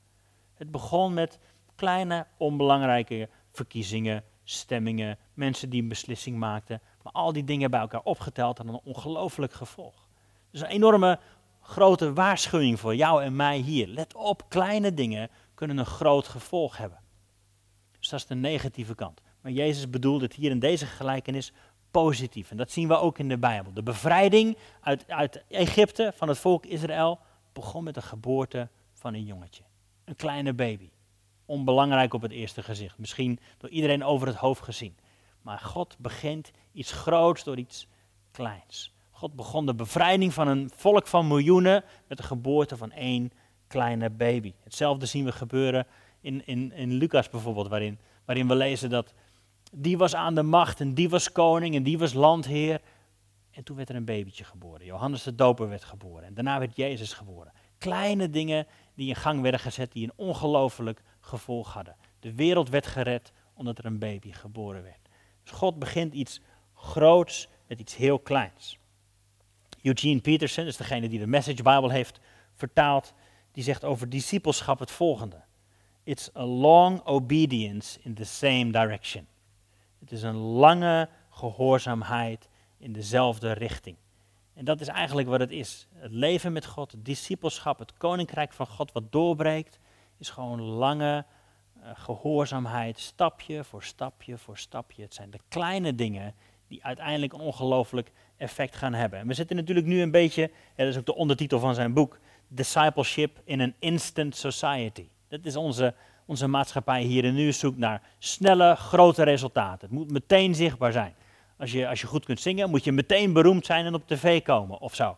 Het 0.54 0.72
begon 0.72 1.14
met 1.14 1.40
kleine, 1.76 2.26
onbelangrijke 2.38 3.30
verkiezingen, 3.52 4.24
stemmingen, 4.44 5.18
mensen 5.34 5.70
die 5.70 5.82
een 5.82 5.88
beslissing 5.88 6.38
maakten, 6.38 6.82
maar 7.04 7.14
al 7.14 7.34
die 7.34 7.44
dingen 7.44 7.72
bij 7.72 7.80
elkaar 7.80 8.04
opgeteld 8.04 8.58
hadden 8.58 8.76
een 8.76 8.94
ongelooflijk 8.94 9.54
gevolg. 9.54 10.08
Dus 10.52 10.62
een 10.62 10.68
enorme 10.68 11.20
grote 11.62 12.14
waarschuwing 12.14 12.80
voor 12.80 12.96
jou 12.96 13.24
en 13.24 13.36
mij 13.36 13.58
hier. 13.58 13.88
Let 13.88 14.16
op, 14.16 14.50
kleine 14.50 14.94
dingen 14.94 15.30
kunnen 15.54 15.78
een 15.78 15.86
groot 15.86 16.28
gevolg 16.28 16.78
hebben. 16.78 17.00
Dus 18.00 18.10
dat 18.10 18.20
is 18.20 18.26
de 18.26 18.36
negatieve 18.36 18.96
kant. 18.96 19.22
Maar 19.48 19.56
Jezus 19.56 19.90
bedoelt 19.90 20.22
het 20.22 20.34
hier 20.34 20.52
in 20.52 20.60
deze 20.60 20.86
gelijkenis 20.86 21.52
positief. 21.92 22.52
En 22.52 22.58
dat 22.58 22.72
zien 22.72 22.88
we 22.88 22.98
ook 22.98 23.20
in 23.20 23.30
de 23.30 23.38
Bijbel. 23.38 23.74
De 23.74 23.84
bevrijding 23.84 24.58
uit, 24.82 25.08
uit 25.08 25.44
Egypte 25.50 26.12
van 26.16 26.28
het 26.28 26.38
volk 26.38 26.66
Israël 26.66 27.20
begon 27.54 27.84
met 27.84 27.94
de 27.94 28.02
geboorte 28.02 28.70
van 28.94 29.14
een 29.14 29.24
jongetje. 29.24 29.64
Een 30.06 30.16
kleine 30.16 30.54
baby. 30.54 30.90
Onbelangrijk 31.46 32.14
op 32.14 32.22
het 32.22 32.32
eerste 32.32 32.64
gezicht. 32.64 32.98
Misschien 32.98 33.40
door 33.58 33.70
iedereen 33.70 34.04
over 34.04 34.28
het 34.28 34.36
hoofd 34.36 34.62
gezien. 34.62 34.98
Maar 35.42 35.60
God 35.60 35.96
begint 36.00 36.52
iets 36.72 36.92
groots 36.92 37.44
door 37.44 37.58
iets 37.58 37.88
kleins. 38.32 38.94
God 39.12 39.36
begon 39.36 39.66
de 39.66 39.76
bevrijding 39.76 40.34
van 40.34 40.48
een 40.48 40.72
volk 40.76 41.08
van 41.08 41.28
miljoenen 41.28 41.84
met 42.08 42.18
de 42.18 42.24
geboorte 42.24 42.78
van 42.78 42.92
één 42.92 43.32
kleine 43.68 44.10
baby. 44.10 44.54
Hetzelfde 44.64 45.06
zien 45.06 45.26
we 45.26 45.32
gebeuren 45.32 45.88
in, 46.22 46.46
in, 46.46 46.72
in 46.72 46.94
Lucas 46.94 47.30
bijvoorbeeld, 47.30 47.68
waarin, 47.68 48.00
waarin 48.26 48.48
we 48.48 48.56
lezen 48.56 48.90
dat 48.90 49.14
die 49.76 49.98
was 49.98 50.16
aan 50.16 50.36
de 50.36 50.44
macht 50.44 50.80
en 50.80 50.94
die 50.94 51.10
was 51.10 51.32
koning 51.32 51.76
en 51.76 51.84
die 51.84 51.98
was 51.98 52.14
landheer. 52.14 52.82
En 53.52 53.64
toen 53.64 53.76
werd 53.76 53.90
er 53.90 53.96
een 53.96 54.06
babytje 54.06 54.44
geboren. 54.44 54.86
Johannes 54.86 55.24
de 55.24 55.36
Doper 55.36 55.70
werd 55.70 55.84
geboren. 55.84 56.24
En 56.24 56.34
daarna 56.34 56.60
werd 56.60 56.76
Jezus 56.76 57.14
geboren. 57.14 57.52
Kleine 57.78 58.30
dingen 58.30 58.68
die 58.96 59.08
in 59.08 59.16
gang 59.16 59.42
werden 59.42 59.60
gezet, 59.60 59.92
die 59.92 60.04
een 60.04 60.14
ongelooflijk 60.16 61.02
gevolg 61.20 61.74
hadden. 61.74 61.96
De 62.20 62.34
wereld 62.34 62.70
werd 62.70 62.88
gered 62.88 63.32
omdat 63.54 63.78
er 63.78 63.86
een 63.86 64.00
baby 64.00 64.32
geboren 64.32 64.84
werd. 64.84 65.10
Dus 65.44 65.52
God 65.52 65.80
begint 65.80 66.14
iets 66.14 66.42
groots 66.74 67.48
met 67.68 67.80
iets 67.80 67.96
heel 67.96 68.20
kleins. 68.20 68.80
Eugene 69.82 70.22
Peterson, 70.22 70.66
is 70.66 70.78
degene 70.78 71.10
die 71.10 71.20
de 71.20 71.28
Message 71.28 71.64
Bible 71.64 71.92
heeft 71.92 72.20
vertaald, 72.54 73.14
die 73.52 73.64
zegt 73.64 73.84
over 73.84 74.10
discipelschap 74.10 74.80
het 74.80 74.92
volgende. 74.92 75.44
It's 76.04 76.30
a 76.36 76.46
long 76.46 77.02
obedience 77.06 78.00
in 78.02 78.14
the 78.14 78.24
same 78.24 78.72
direction. 78.72 79.28
Het 80.00 80.12
is 80.12 80.22
een 80.22 80.36
lange 80.36 81.10
gehoorzaamheid 81.30 82.50
in 82.78 82.94
dezelfde 82.94 83.52
richting. 83.52 83.98
En 84.54 84.66
dat 84.66 84.82
is 84.82 84.88
eigenlijk 84.88 85.28
wat 85.28 85.40
het 85.40 85.52
is. 85.52 85.88
Het 85.94 86.12
leven 86.12 86.54
met 86.54 86.66
God, 86.66 86.92
het 86.92 87.06
discipelschap, 87.06 87.80
het 87.80 87.98
koninkrijk 87.98 88.54
van 88.54 88.68
God 88.68 88.92
wat 88.92 89.12
doorbreekt, 89.12 89.80
is 90.18 90.30
gewoon 90.30 90.62
lange 90.62 91.26
uh, 91.78 91.90
gehoorzaamheid, 91.94 93.00
stapje 93.00 93.64
voor 93.64 93.84
stapje 93.84 94.38
voor 94.38 94.58
stapje. 94.58 95.02
Het 95.02 95.14
zijn 95.14 95.30
de 95.30 95.40
kleine 95.48 95.96
dingen 95.96 96.34
die 96.68 96.84
uiteindelijk 96.84 97.34
een 97.34 97.40
ongelooflijk 97.40 98.12
effect 98.38 98.76
gaan 98.76 98.94
hebben. 98.94 99.20
En 99.20 99.28
we 99.28 99.34
zitten 99.34 99.56
natuurlijk 99.56 99.88
nu 99.88 100.02
een 100.02 100.12
beetje, 100.12 100.52
dat 100.76 100.88
is 100.88 100.98
ook 100.98 101.06
de 101.06 101.16
ondertitel 101.16 101.60
van 101.60 101.76
zijn 101.76 101.94
boek, 101.94 102.20
Discipleship 102.48 103.42
in 103.44 103.62
an 103.62 103.74
Instant 103.80 104.36
Society. 104.36 105.08
Dat 105.28 105.46
is 105.46 105.56
onze, 105.56 105.94
onze 106.28 106.48
maatschappij 106.48 107.02
hier 107.02 107.24
en 107.24 107.34
nu 107.34 107.52
zoekt 107.52 107.78
naar 107.78 108.02
snelle, 108.20 108.76
grote 108.76 109.24
resultaten. 109.24 109.88
Het 109.88 109.98
moet 109.98 110.12
meteen 110.12 110.56
zichtbaar 110.56 110.92
zijn. 110.92 111.16
Als 111.58 111.72
je, 111.72 111.88
als 111.88 112.02
je 112.02 112.08
goed 112.08 112.26
kunt 112.26 112.40
zingen, 112.40 112.70
moet 112.70 112.84
je 112.84 112.92
meteen 112.92 113.34
beroemd 113.34 113.66
zijn 113.66 113.86
en 113.86 113.94
op 113.94 114.08
tv 114.08 114.42
komen 114.42 114.80
of 114.80 114.96
zo. 114.96 115.18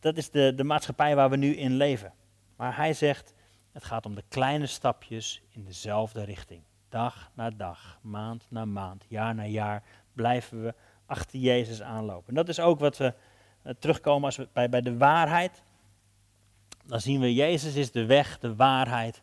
Dat 0.00 0.16
is 0.16 0.30
de, 0.30 0.52
de 0.56 0.64
maatschappij 0.64 1.16
waar 1.16 1.30
we 1.30 1.36
nu 1.36 1.56
in 1.56 1.76
leven. 1.76 2.12
Maar 2.56 2.76
hij 2.76 2.92
zegt, 2.92 3.34
het 3.72 3.84
gaat 3.84 4.06
om 4.06 4.14
de 4.14 4.24
kleine 4.28 4.66
stapjes 4.66 5.42
in 5.48 5.64
dezelfde 5.64 6.24
richting. 6.24 6.62
Dag 6.88 7.30
na 7.34 7.50
dag, 7.50 7.98
maand 8.02 8.46
na 8.48 8.64
maand, 8.64 9.04
jaar 9.08 9.34
na 9.34 9.46
jaar 9.46 9.82
blijven 10.12 10.62
we 10.62 10.74
achter 11.06 11.38
Jezus 11.38 11.82
aanlopen. 11.82 12.28
En 12.28 12.34
dat 12.34 12.48
is 12.48 12.60
ook 12.60 12.80
wat 12.80 12.96
we 12.96 13.14
uh, 13.64 13.72
terugkomen 13.78 14.24
als 14.24 14.36
we 14.36 14.48
bij, 14.52 14.68
bij 14.68 14.80
de 14.80 14.96
waarheid. 14.96 15.62
Dan 16.84 17.00
zien 17.00 17.20
we, 17.20 17.34
Jezus 17.34 17.74
is 17.74 17.90
de 17.90 18.06
weg, 18.06 18.38
de 18.38 18.56
waarheid 18.56 19.22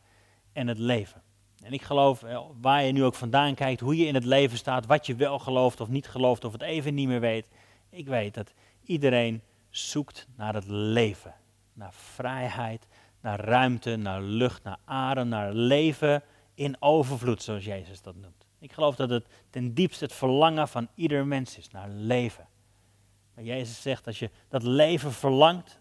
en 0.57 0.67
het 0.67 0.77
leven. 0.77 1.21
En 1.63 1.73
ik 1.73 1.81
geloof, 1.81 2.23
eh, 2.23 2.41
waar 2.61 2.83
je 2.83 2.91
nu 2.91 3.03
ook 3.03 3.15
vandaan 3.15 3.55
kijkt, 3.55 3.81
hoe 3.81 3.97
je 3.97 4.05
in 4.05 4.13
het 4.13 4.23
leven 4.23 4.57
staat, 4.57 4.85
wat 4.85 5.05
je 5.05 5.15
wel 5.15 5.39
gelooft 5.39 5.81
of 5.81 5.87
niet 5.87 6.07
gelooft, 6.07 6.43
of 6.43 6.51
het 6.51 6.61
even 6.61 6.93
niet 6.93 7.07
meer 7.07 7.19
weet. 7.19 7.49
Ik 7.89 8.07
weet 8.07 8.33
dat 8.33 8.53
iedereen 8.83 9.41
zoekt 9.69 10.27
naar 10.35 10.53
het 10.53 10.67
leven. 10.67 11.35
Naar 11.73 11.93
vrijheid, 11.93 12.87
naar 13.21 13.39
ruimte, 13.39 13.95
naar 13.95 14.21
lucht, 14.21 14.63
naar 14.63 14.77
adem, 14.85 15.27
naar 15.27 15.53
leven 15.53 16.23
in 16.53 16.75
overvloed, 16.79 17.43
zoals 17.43 17.65
Jezus 17.65 18.01
dat 18.01 18.15
noemt. 18.15 18.47
Ik 18.59 18.73
geloof 18.73 18.95
dat 18.95 19.09
het 19.09 19.25
ten 19.49 19.73
diepste 19.73 20.03
het 20.03 20.13
verlangen 20.13 20.67
van 20.67 20.87
ieder 20.95 21.27
mens 21.27 21.57
is 21.57 21.69
naar 21.69 21.89
leven. 21.89 22.47
Maar 23.33 23.43
Jezus 23.43 23.81
zegt, 23.81 24.07
als 24.07 24.19
je 24.19 24.29
dat 24.47 24.63
leven 24.63 25.11
verlangt, 25.11 25.79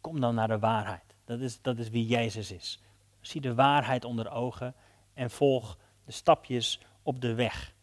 kom 0.00 0.20
dan 0.20 0.34
naar 0.34 0.48
de 0.48 0.58
waarheid. 0.58 1.14
Dat 1.24 1.40
is, 1.40 1.62
dat 1.62 1.78
is 1.78 1.88
wie 1.88 2.06
Jezus 2.06 2.50
is. 2.50 2.80
Zie 3.20 3.40
de 3.40 3.54
waarheid 3.54 4.04
onder 4.04 4.30
ogen 4.30 4.74
en 5.14 5.30
volg 5.30 5.78
de 6.04 6.12
stapjes 6.12 6.80
op 7.02 7.20
de 7.20 7.34
weg. 7.34 7.74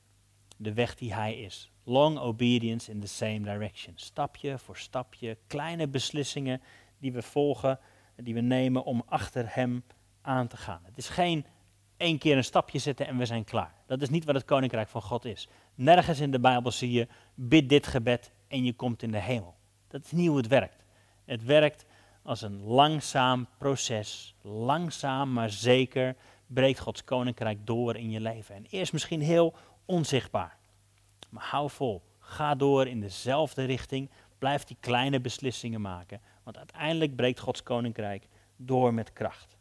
De 0.58 0.74
weg 0.74 0.96
die 0.96 1.14
Hij 1.14 1.40
is. 1.40 1.72
Long 1.84 2.18
obedience 2.18 2.92
in 2.92 3.00
the 3.00 3.08
same 3.08 3.40
direction. 3.40 3.94
Stapje 3.96 4.58
voor 4.58 4.78
stapje, 4.78 5.38
kleine 5.48 5.88
beslissingen 5.88 6.62
die 7.00 7.12
we 7.12 7.22
volgen, 7.22 7.80
die 8.16 8.34
we 8.34 8.42
nemen 8.42 8.84
om 8.84 9.04
achter 9.06 9.56
Hem 9.56 9.84
aan 10.22 10.48
te 10.48 10.58
gaan. 10.58 10.82
Het 10.84 10.98
is 10.98 11.10
geen 11.10 11.46
één 11.98 12.18
keer 12.18 12.38
een 12.38 12.44
stapje 12.44 12.80
zetten 12.80 13.08
en 13.08 13.18
we 13.18 13.26
zijn 13.26 13.44
klaar. 13.44 13.74
Dat 13.86 14.02
is 14.02 14.10
niet 14.10 14.26
wat 14.26 14.36
het 14.36 14.46
koninkrijk 14.46 14.88
van 14.88 15.02
God 15.02 15.26
is. 15.26 15.50
Nergens 15.76 16.20
in 16.20 16.32
de 16.32 16.40
Bijbel 16.40 16.72
zie 16.72 16.92
je, 16.92 17.08
bid 17.36 17.70
dit 17.70 17.88
gebed 17.88 18.32
en 18.48 18.64
je 18.64 18.74
komt 18.74 19.04
in 19.04 19.12
de 19.12 19.20
hemel. 19.20 19.56
Dat 19.88 20.06
is 20.06 20.12
niet 20.12 20.28
hoe 20.28 20.38
het 20.38 20.48
werkt. 20.48 20.86
Het 21.26 21.44
werkt 21.44 21.86
als 22.28 22.42
een 22.42 22.62
langzaam 22.62 23.48
proces. 23.58 24.36
Langzaam 24.42 25.34
maar 25.34 25.50
zeker 25.50 26.16
breekt 26.48 26.80
Gods 26.80 27.04
koninkrijk 27.04 27.66
door 27.66 27.96
in 27.96 28.10
je 28.10 28.22
leven. 28.22 28.56
En 28.56 28.66
eerst 28.70 28.94
misschien 28.94 29.22
heel 29.22 29.56
onzichtbaar. 29.86 30.58
Maar 31.30 31.44
hou 31.44 31.70
vol. 31.70 32.02
Ga 32.20 32.56
door 32.56 32.88
in 32.88 33.00
dezelfde 33.00 33.64
richting. 33.64 34.10
Blijf 34.38 34.64
die 34.64 34.78
kleine 34.80 35.20
beslissingen 35.20 35.82
maken. 35.82 36.22
Want 36.44 36.58
uiteindelijk 36.58 37.16
breekt 37.16 37.40
Gods 37.40 37.64
koninkrijk 37.64 38.28
door 38.56 38.94
met 38.94 39.14
kracht. 39.14 39.58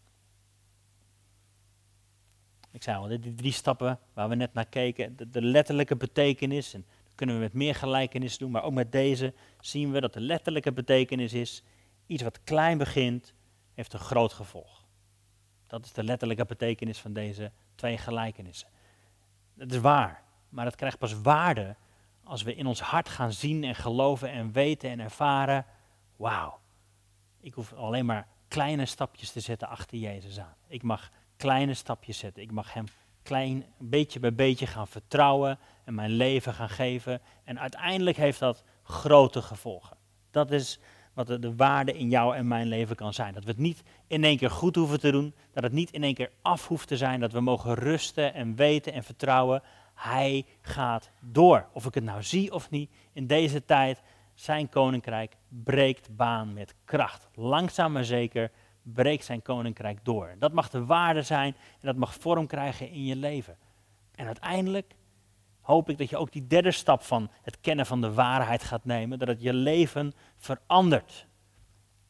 Ik 2.72 2.82
zei 2.82 2.96
al, 2.96 3.08
die 3.20 3.34
drie 3.34 3.52
stappen 3.52 3.98
waar 4.12 4.28
we 4.28 4.34
net 4.34 4.54
naar 4.54 4.66
keken, 4.66 5.16
de, 5.30 5.42
letterlijke 5.42 5.96
betekenis, 5.96 6.74
en 6.74 6.84
dat 7.04 7.14
kunnen 7.14 7.34
we 7.34 7.40
met 7.40 7.52
meer 7.52 7.74
gelijkenis 7.74 8.38
doen, 8.38 8.50
maar 8.50 8.62
ook 8.62 8.72
met 8.72 8.92
deze 8.92 9.34
zien 9.60 9.92
we 9.92 10.00
dat 10.00 10.12
de 10.12 10.20
letterlijke 10.20 10.72
betekenis 10.72 11.32
is, 11.32 11.62
iets 12.06 12.22
wat 12.22 12.44
klein 12.44 12.78
begint, 12.78 13.34
heeft 13.74 13.92
een 13.92 13.98
groot 13.98 14.32
gevolg. 14.32 14.84
Dat 15.66 15.84
is 15.84 15.92
de 15.92 16.04
letterlijke 16.04 16.44
betekenis 16.44 16.98
van 16.98 17.12
deze 17.12 17.52
twee 17.74 17.98
gelijkenissen. 17.98 18.68
Het 19.58 19.72
is 19.72 19.80
waar, 19.80 20.22
maar 20.48 20.64
het 20.64 20.74
krijgt 20.74 20.98
pas 20.98 21.20
waarde 21.20 21.76
als 22.24 22.42
we 22.42 22.54
in 22.54 22.66
ons 22.66 22.80
hart 22.80 23.08
gaan 23.08 23.32
zien 23.32 23.64
en 23.64 23.74
geloven 23.74 24.30
en 24.30 24.52
weten 24.52 24.90
en 24.90 25.00
ervaren, 25.00 25.66
wauw, 26.16 26.60
ik 27.40 27.54
hoef 27.54 27.72
alleen 27.72 28.06
maar 28.06 28.26
kleine 28.48 28.86
stapjes 28.86 29.30
te 29.30 29.40
zetten 29.40 29.68
achter 29.68 29.98
Jezus 29.98 30.38
aan. 30.38 30.54
Ik 30.66 30.82
mag 30.82 31.10
kleine 31.36 31.74
stapjes 31.74 32.18
zetten. 32.18 32.42
Ik 32.42 32.52
mag 32.52 32.72
Hem 32.72 32.86
klein, 33.22 33.64
beetje 33.78 34.20
bij 34.20 34.34
beetje 34.34 34.66
gaan 34.66 34.88
vertrouwen 34.88 35.58
en 35.84 35.94
mijn 35.94 36.10
leven 36.10 36.52
gaan 36.54 36.68
geven. 36.68 37.20
En 37.44 37.60
uiteindelijk 37.60 38.16
heeft 38.16 38.38
dat 38.38 38.64
grote 38.82 39.42
gevolgen. 39.42 39.96
Dat 40.30 40.50
is 40.50 40.78
wat 41.16 41.26
de, 41.26 41.38
de 41.38 41.54
waarde 41.54 41.92
in 41.92 42.08
jou 42.08 42.36
en 42.36 42.48
mijn 42.48 42.66
leven 42.66 42.96
kan 42.96 43.14
zijn. 43.14 43.34
Dat 43.34 43.44
we 43.44 43.50
het 43.50 43.58
niet 43.58 43.82
in 44.06 44.24
één 44.24 44.36
keer 44.36 44.50
goed 44.50 44.76
hoeven 44.76 45.00
te 45.00 45.10
doen. 45.10 45.34
Dat 45.52 45.62
het 45.62 45.72
niet 45.72 45.90
in 45.90 46.02
één 46.02 46.14
keer 46.14 46.30
af 46.42 46.68
hoeft 46.68 46.88
te 46.88 46.96
zijn. 46.96 47.20
Dat 47.20 47.32
we 47.32 47.40
mogen 47.40 47.74
rusten 47.74 48.34
en 48.34 48.56
weten 48.56 48.92
en 48.92 49.04
vertrouwen. 49.04 49.62
Hij 49.94 50.46
gaat 50.60 51.10
door. 51.20 51.68
Of 51.72 51.86
ik 51.86 51.94
het 51.94 52.04
nou 52.04 52.22
zie 52.22 52.52
of 52.52 52.70
niet, 52.70 52.90
in 53.12 53.26
deze 53.26 53.64
tijd, 53.64 54.02
zijn 54.34 54.68
koninkrijk 54.68 55.36
breekt 55.48 56.16
baan 56.16 56.52
met 56.52 56.74
kracht. 56.84 57.28
Langzaam 57.34 57.92
maar 57.92 58.04
zeker 58.04 58.50
breekt 58.82 59.24
zijn 59.24 59.42
koninkrijk 59.42 59.98
door. 60.02 60.34
Dat 60.38 60.52
mag 60.52 60.70
de 60.70 60.84
waarde 60.84 61.22
zijn 61.22 61.56
en 61.80 61.86
dat 61.86 61.96
mag 61.96 62.14
vorm 62.14 62.46
krijgen 62.46 62.90
in 62.90 63.04
je 63.04 63.16
leven. 63.16 63.56
En 64.14 64.26
uiteindelijk 64.26 64.94
hoop 65.66 65.88
ik 65.88 65.98
dat 65.98 66.10
je 66.10 66.16
ook 66.16 66.32
die 66.32 66.46
derde 66.46 66.70
stap 66.70 67.02
van 67.02 67.30
het 67.42 67.60
kennen 67.60 67.86
van 67.86 68.00
de 68.00 68.12
waarheid 68.12 68.64
gaat 68.64 68.84
nemen, 68.84 69.18
dat 69.18 69.28
het 69.28 69.42
je 69.42 69.52
leven 69.52 70.12
verandert. 70.36 71.26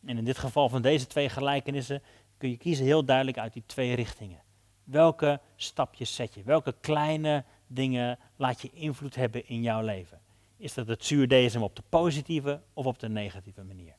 En 0.07 0.19
in 0.19 0.25
dit 0.25 0.39
geval 0.39 0.69
van 0.69 0.83
deze 0.83 1.07
twee 1.07 1.29
gelijkenissen 1.29 2.03
kun 2.39 2.51
je 2.51 2.57
kiezen 2.57 2.85
heel 2.85 3.05
duidelijk 3.05 3.39
uit 3.39 3.53
die 3.53 3.63
twee 3.67 3.95
richtingen. 3.95 4.43
Welke 4.85 5.41
stapjes 5.57 6.15
zet 6.15 6.35
je? 6.35 6.43
Welke 6.43 6.75
kleine 6.81 7.45
dingen 7.67 8.19
laat 8.37 8.63
je 8.63 8.71
invloed 8.73 9.15
hebben 9.15 9.49
in 9.49 9.63
jouw 9.63 9.83
leven? 9.83 10.21
Is 10.57 10.75
dat 10.75 10.87
het 10.87 11.05
zuurdesem 11.05 11.63
op 11.63 11.77
de 11.77 11.83
positieve 11.89 12.61
of 12.73 12.87
op 12.87 12.99
de 12.99 13.09
negatieve 13.09 13.63
manier? 13.63 13.95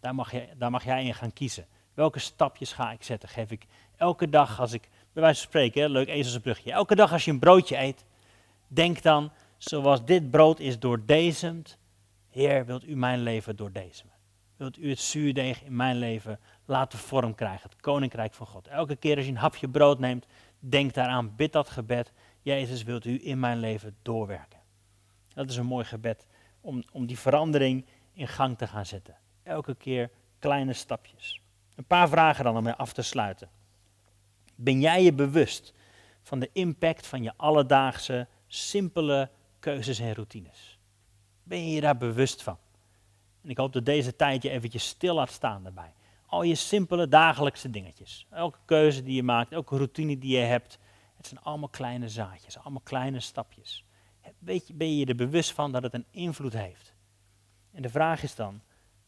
Daar 0.00 0.14
mag, 0.14 0.32
je, 0.32 0.48
daar 0.56 0.70
mag 0.70 0.84
jij 0.84 1.04
in 1.04 1.14
gaan 1.14 1.32
kiezen. 1.32 1.66
Welke 1.94 2.18
stapjes 2.18 2.72
ga 2.72 2.92
ik 2.92 3.02
zetten? 3.02 3.28
Geef 3.28 3.50
ik 3.50 3.66
elke 3.96 4.28
dag 4.28 4.60
als 4.60 4.72
ik, 4.72 4.88
bij 5.12 5.22
wijze 5.22 5.40
van 5.40 5.48
spreken, 5.48 5.90
leuk 5.90 6.08
ezelsbrugje. 6.08 6.72
Elke 6.72 6.94
dag 6.94 7.12
als 7.12 7.24
je 7.24 7.30
een 7.30 7.38
broodje 7.38 7.78
eet, 7.78 8.04
denk 8.74 9.02
dan, 9.02 9.32
zoals 9.58 10.04
dit 10.04 10.30
brood 10.30 10.60
is 10.60 10.78
doordezemd, 10.78 11.78
Heer, 12.30 12.66
wilt 12.66 12.86
u 12.86 12.96
mijn 12.96 13.22
leven 13.22 13.56
doordezemen? 13.56 14.12
wilt 14.62 14.78
u 14.78 14.88
het 14.88 15.00
zuurdeeg 15.00 15.62
in 15.62 15.76
mijn 15.76 15.96
leven 15.96 16.40
laten 16.64 16.98
vorm 16.98 17.34
krijgen. 17.34 17.70
Het 17.70 17.80
koninkrijk 17.80 18.34
van 18.34 18.46
God. 18.46 18.66
Elke 18.66 18.96
keer 18.96 19.16
als 19.16 19.24
je 19.24 19.30
een 19.30 19.36
hapje 19.36 19.68
brood 19.68 19.98
neemt, 19.98 20.26
denk 20.58 20.94
daaraan, 20.94 21.36
bid 21.36 21.52
dat 21.52 21.70
gebed. 21.70 22.12
Jezus, 22.42 22.82
wilt 22.82 23.04
u 23.04 23.26
in 23.26 23.40
mijn 23.40 23.58
leven 23.58 23.96
doorwerken. 24.02 24.60
Dat 25.34 25.50
is 25.50 25.56
een 25.56 25.66
mooi 25.66 25.84
gebed 25.84 26.26
om, 26.60 26.82
om 26.92 27.06
die 27.06 27.18
verandering 27.18 27.86
in 28.12 28.28
gang 28.28 28.58
te 28.58 28.66
gaan 28.66 28.86
zetten. 28.86 29.16
Elke 29.42 29.74
keer 29.74 30.10
kleine 30.38 30.72
stapjes. 30.72 31.40
Een 31.74 31.84
paar 31.84 32.08
vragen 32.08 32.44
dan 32.44 32.56
om 32.56 32.62
mee 32.62 32.72
af 32.72 32.92
te 32.92 33.02
sluiten. 33.02 33.48
Ben 34.54 34.80
jij 34.80 35.02
je 35.02 35.12
bewust 35.12 35.74
van 36.22 36.38
de 36.38 36.50
impact 36.52 37.06
van 37.06 37.22
je 37.22 37.32
alledaagse, 37.36 38.26
simpele 38.54 39.30
keuzes 39.58 39.98
en 39.98 40.14
routines? 40.14 40.78
Ben 41.42 41.66
je 41.68 41.74
je 41.74 41.80
daar 41.80 41.96
bewust 41.96 42.42
van? 42.42 42.58
En 43.42 43.50
ik 43.50 43.56
hoop 43.56 43.72
dat 43.72 43.84
deze 43.84 44.16
tijd 44.16 44.42
je 44.42 44.50
eventjes 44.50 44.86
stil 44.86 45.14
laat 45.14 45.30
staan 45.30 45.62
daarbij. 45.62 45.92
Al 46.26 46.42
je 46.42 46.54
simpele 46.54 47.08
dagelijkse 47.08 47.70
dingetjes. 47.70 48.26
Elke 48.30 48.58
keuze 48.64 49.02
die 49.02 49.14
je 49.14 49.22
maakt, 49.22 49.52
elke 49.52 49.76
routine 49.76 50.18
die 50.18 50.36
je 50.36 50.44
hebt. 50.44 50.78
Het 51.16 51.26
zijn 51.26 51.40
allemaal 51.40 51.68
kleine 51.68 52.08
zaadjes, 52.08 52.58
allemaal 52.58 52.80
kleine 52.84 53.20
stapjes. 53.20 53.84
Ben 54.38 54.88
je 54.88 54.96
je 54.96 55.06
er 55.06 55.14
bewust 55.14 55.52
van 55.52 55.72
dat 55.72 55.82
het 55.82 55.94
een 55.94 56.06
invloed 56.10 56.52
heeft? 56.52 56.94
En 57.72 57.82
de 57.82 57.88
vraag 57.88 58.22
is 58.22 58.34
dan, 58.34 58.60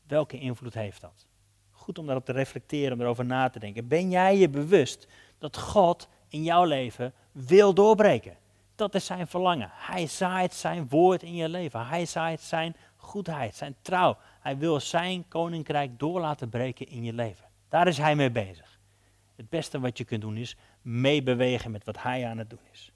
welke 0.06 0.38
invloed 0.38 0.74
heeft 0.74 1.00
dat? 1.00 1.26
Goed 1.70 1.98
om 1.98 2.06
daarop 2.06 2.24
te 2.24 2.32
reflecteren, 2.32 2.92
om 2.92 3.00
erover 3.00 3.24
na 3.24 3.50
te 3.50 3.58
denken. 3.58 3.88
Ben 3.88 4.10
jij 4.10 4.38
je 4.38 4.48
bewust 4.48 5.06
dat 5.38 5.58
God 5.58 6.08
in 6.28 6.42
jouw 6.42 6.64
leven 6.64 7.12
wil 7.32 7.74
doorbreken? 7.74 8.36
Dat 8.74 8.94
is 8.94 9.06
zijn 9.06 9.26
verlangen. 9.26 9.70
Hij 9.72 10.06
zaait 10.06 10.54
zijn 10.54 10.88
woord 10.88 11.22
in 11.22 11.34
je 11.34 11.48
leven. 11.48 11.86
Hij 11.86 12.06
zaait 12.06 12.40
zijn 12.40 12.76
goedheid, 12.96 13.54
zijn 13.54 13.76
trouw. 13.82 14.18
Hij 14.40 14.58
wil 14.58 14.80
zijn 14.80 15.28
koninkrijk 15.28 15.98
door 15.98 16.20
laten 16.20 16.48
breken 16.48 16.86
in 16.86 17.04
je 17.04 17.12
leven. 17.12 17.48
Daar 17.68 17.86
is 17.86 17.98
hij 17.98 18.16
mee 18.16 18.30
bezig. 18.30 18.78
Het 19.36 19.48
beste 19.48 19.80
wat 19.80 19.98
je 19.98 20.04
kunt 20.04 20.20
doen 20.20 20.36
is 20.36 20.56
meebewegen 20.82 21.70
met 21.70 21.84
wat 21.84 22.02
hij 22.02 22.26
aan 22.26 22.38
het 22.38 22.50
doen 22.50 22.66
is. 22.72 22.92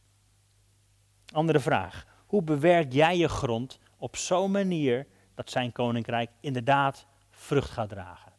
Andere 1.33 1.61
vraag. 1.61 2.07
Hoe 2.27 2.43
bewerk 2.43 2.93
jij 2.93 3.17
je 3.17 3.29
grond 3.29 3.79
op 3.97 4.17
zo'n 4.17 4.51
manier 4.51 5.07
dat 5.35 5.51
zijn 5.51 5.73
koninkrijk 5.73 6.31
inderdaad 6.41 7.07
vrucht 7.31 7.71
gaat 7.71 7.89
dragen? 7.89 8.33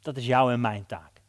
Dat 0.00 0.16
is 0.16 0.26
jouw 0.26 0.50
en 0.50 0.60
mijn 0.60 0.86
taak. 0.86 1.20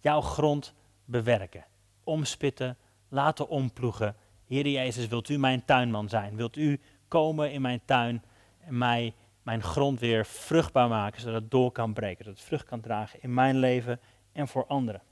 Jouw 0.00 0.20
grond 0.20 0.74
bewerken, 1.04 1.66
omspitten, 2.04 2.76
laten 3.08 3.48
omploegen. 3.48 4.16
Heer 4.46 4.68
Jezus, 4.68 5.06
wilt 5.06 5.28
u 5.28 5.38
mijn 5.38 5.64
tuinman 5.64 6.08
zijn? 6.08 6.36
Wilt 6.36 6.56
u 6.56 6.80
komen 7.08 7.52
in 7.52 7.60
mijn 7.60 7.80
tuin 7.84 8.22
en 8.60 8.78
mij, 8.78 9.14
mijn 9.42 9.62
grond 9.62 10.00
weer 10.00 10.26
vruchtbaar 10.26 10.88
maken, 10.88 11.20
zodat 11.20 11.42
het 11.42 11.50
door 11.50 11.72
kan 11.72 11.92
breken, 11.92 12.24
zodat 12.24 12.38
het 12.38 12.48
vrucht 12.48 12.64
kan 12.64 12.80
dragen 12.80 13.22
in 13.22 13.34
mijn 13.34 13.56
leven 13.56 14.00
en 14.32 14.48
voor 14.48 14.66
anderen? 14.66 15.02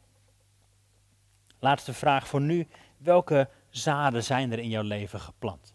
Laatste 1.59 1.93
vraag 1.93 2.29
voor 2.29 2.41
nu. 2.41 2.67
Welke 2.97 3.49
zaden 3.71 4.25
zijn 4.25 4.53
er 4.53 4.59
in 4.59 4.69
jouw 4.69 4.83
leven 4.83 5.21
geplant? 5.21 5.75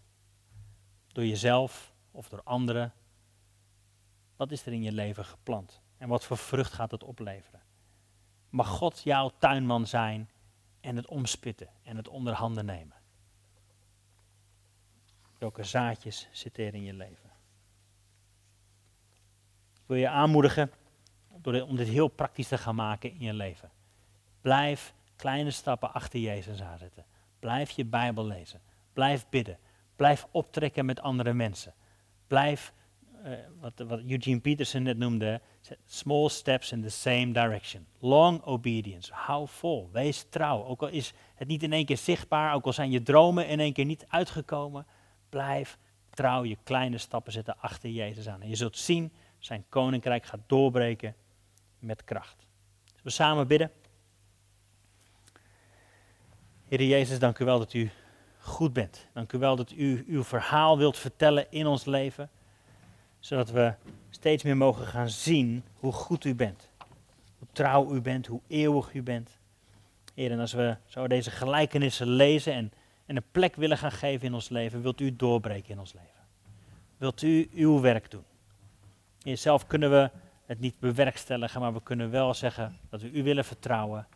Door 1.08 1.26
jezelf 1.26 1.94
of 2.12 2.30
door 2.30 2.42
anderen? 2.44 2.94
Wat 4.36 4.52
is 4.52 4.66
er 4.66 4.74
in 4.74 4.84
je 4.84 4.92
leven 4.92 5.26
geplant? 5.26 5.82
En 5.98 6.10
wat 6.10 6.26
voor 6.26 6.38
vrucht 6.38 6.74
gaat 6.74 6.92
het 6.92 7.04
opleveren? 7.04 7.62
Mag 8.50 8.68
God 8.68 9.02
jouw 9.04 9.32
tuinman 9.38 9.88
zijn 9.88 10.30
en 10.82 10.96
het 10.96 11.08
omspitten 11.08 11.70
en 11.84 11.98
het 11.98 12.08
onderhanden 12.08 12.66
nemen? 12.66 12.99
Welke 15.40 15.64
zaadjes 15.64 16.28
zitten 16.32 16.66
er 16.66 16.74
in 16.74 16.84
je 16.84 16.94
leven? 16.94 17.30
Ik 19.74 19.86
wil 19.86 19.98
je 19.98 20.10
aanmoedigen 20.10 20.72
om 21.44 21.76
dit 21.76 21.88
heel 21.88 22.08
praktisch 22.08 22.48
te 22.48 22.58
gaan 22.58 22.76
maken 22.76 23.12
in 23.12 23.20
je 23.20 23.34
leven. 23.34 23.72
Blijf 24.42 24.94
kleine 25.16 25.52
stappen 25.52 25.94
achter 25.94 26.20
Jezus 26.20 26.62
aanzetten. 26.62 27.06
Blijf 27.40 27.70
je 27.70 27.86
Bijbel 27.86 28.26
lezen. 28.26 28.62
Blijf 28.94 29.30
bidden. 29.30 29.58
Blijf 29.96 30.28
optrekken 30.32 30.86
met 30.86 31.02
andere 31.02 31.34
mensen. 31.34 31.74
Blijf, 32.28 32.74
uh, 33.26 33.34
wat, 33.60 33.74
wat 33.88 34.00
Eugene 34.00 34.40
Peterson 34.40 34.84
net 34.84 34.98
noemde, 34.98 35.42
small 35.86 36.30
steps 36.30 36.72
in 36.72 36.82
the 36.82 36.90
same 36.90 37.32
direction. 37.32 37.88
Long 38.00 38.42
obedience. 38.42 39.14
Hou 39.14 39.48
vol. 39.48 39.90
Wees 39.92 40.26
trouw. 40.30 40.64
Ook 40.64 40.82
al 40.82 40.88
is 40.88 41.14
het 41.36 41.48
niet 41.48 41.64
in 41.64 41.74
één 41.74 41.86
keer 41.86 41.98
zichtbaar, 41.98 42.54
ook 42.54 42.66
al 42.66 42.74
zijn 42.74 42.92
je 42.92 43.02
dromen 43.02 43.48
in 43.48 43.60
één 43.60 43.74
keer 43.74 43.86
niet 43.86 44.06
uitgekomen, 44.08 44.86
blijf 45.30 45.78
trouw 46.10 46.44
je 46.44 46.58
kleine 46.64 46.98
stappen 46.98 47.32
zetten 47.32 47.60
achter 47.60 47.90
Jezus 47.90 48.28
aan. 48.28 48.42
En 48.42 48.50
je 48.50 48.56
zult 48.56 48.78
zien, 48.78 49.12
zijn 49.38 49.66
koninkrijk 49.70 50.26
gaat 50.26 50.40
doorbreken 50.48 51.16
met 51.80 52.04
kracht. 52.04 52.46
Zullen 52.86 53.04
we 53.04 53.10
samen 53.10 53.48
bidden? 53.48 53.72
Heer 56.68 56.84
Jezus, 56.84 57.20
dank 57.20 57.40
u 57.40 57.46
wel 57.46 57.60
dat 57.60 57.74
u 57.74 57.92
goed 58.40 58.74
bent. 58.74 59.08
Dank 59.14 59.34
u 59.34 59.38
wel 59.38 59.56
dat 59.56 59.72
u 59.72 60.06
uw 60.08 60.24
verhaal 60.24 60.78
wilt 60.78 60.98
vertellen 60.98 61.52
in 61.52 61.68
ons 61.68 61.86
leven. 61.86 62.30
Zodat 63.20 63.52
we 63.52 63.74
steeds 64.10 64.44
meer 64.44 64.58
mogen 64.58 64.86
gaan 64.86 65.10
zien 65.10 65.64
hoe 65.74 65.92
goed 65.92 66.24
u 66.24 66.36
bent. 66.36 66.70
Hoe 67.38 67.48
trouw 67.52 67.94
u 67.94 68.02
bent, 68.02 68.28
hoe 68.28 68.42
eeuwig 68.48 68.94
u 68.94 69.04
bent. 69.04 69.40
Heer, 70.14 70.32
en 70.32 70.40
als 70.40 70.54
we 70.54 70.78
zo 70.86 71.08
deze 71.08 71.32
gelijkenissen 71.32 72.08
lezen 72.08 72.54
en, 72.54 72.72
en 73.10 73.16
een 73.16 73.32
plek 73.32 73.56
willen 73.56 73.78
gaan 73.78 73.92
geven 73.92 74.28
in 74.28 74.34
ons 74.34 74.50
leven, 74.50 74.82
wilt 74.82 75.02
u 75.02 75.16
doorbreken 75.16 75.70
in 75.70 75.80
ons 75.80 75.94
leven. 75.94 76.28
Wilt 76.98 77.22
u 77.22 77.50
uw 77.54 77.80
werk 77.80 78.12
doen. 78.12 78.24
Heer, 79.22 79.38
zelf 79.38 79.68
kunnen 79.68 79.90
we 79.90 80.10
het 80.46 80.60
niet 80.60 80.80
bewerkstelligen, 80.80 81.62
maar 81.62 81.74
we 81.74 81.84
kunnen 81.84 82.10
wel 82.10 82.34
zeggen 82.34 82.78
dat 82.90 83.02
we 83.02 83.12
u 83.12 83.24
willen 83.24 83.46
vertrouwen, 83.46 84.08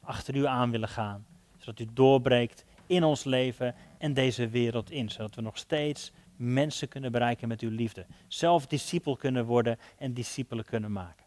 achter 0.00 0.36
u 0.36 0.46
aan 0.46 0.70
willen 0.70 0.88
gaan 0.88 1.26
zodat 1.60 1.80
u 1.80 1.86
doorbreekt 1.92 2.64
in 2.86 3.04
ons 3.04 3.24
leven 3.24 3.74
en 3.98 4.14
deze 4.14 4.48
wereld 4.48 4.90
in. 4.90 5.10
Zodat 5.10 5.34
we 5.34 5.40
nog 5.40 5.58
steeds 5.58 6.12
mensen 6.36 6.88
kunnen 6.88 7.12
bereiken 7.12 7.48
met 7.48 7.60
uw 7.60 7.70
liefde. 7.70 8.06
Zelf 8.28 8.66
discipel 8.66 9.16
kunnen 9.16 9.44
worden 9.44 9.78
en 9.98 10.14
discipelen 10.14 10.64
kunnen 10.64 10.92
maken. 10.92 11.24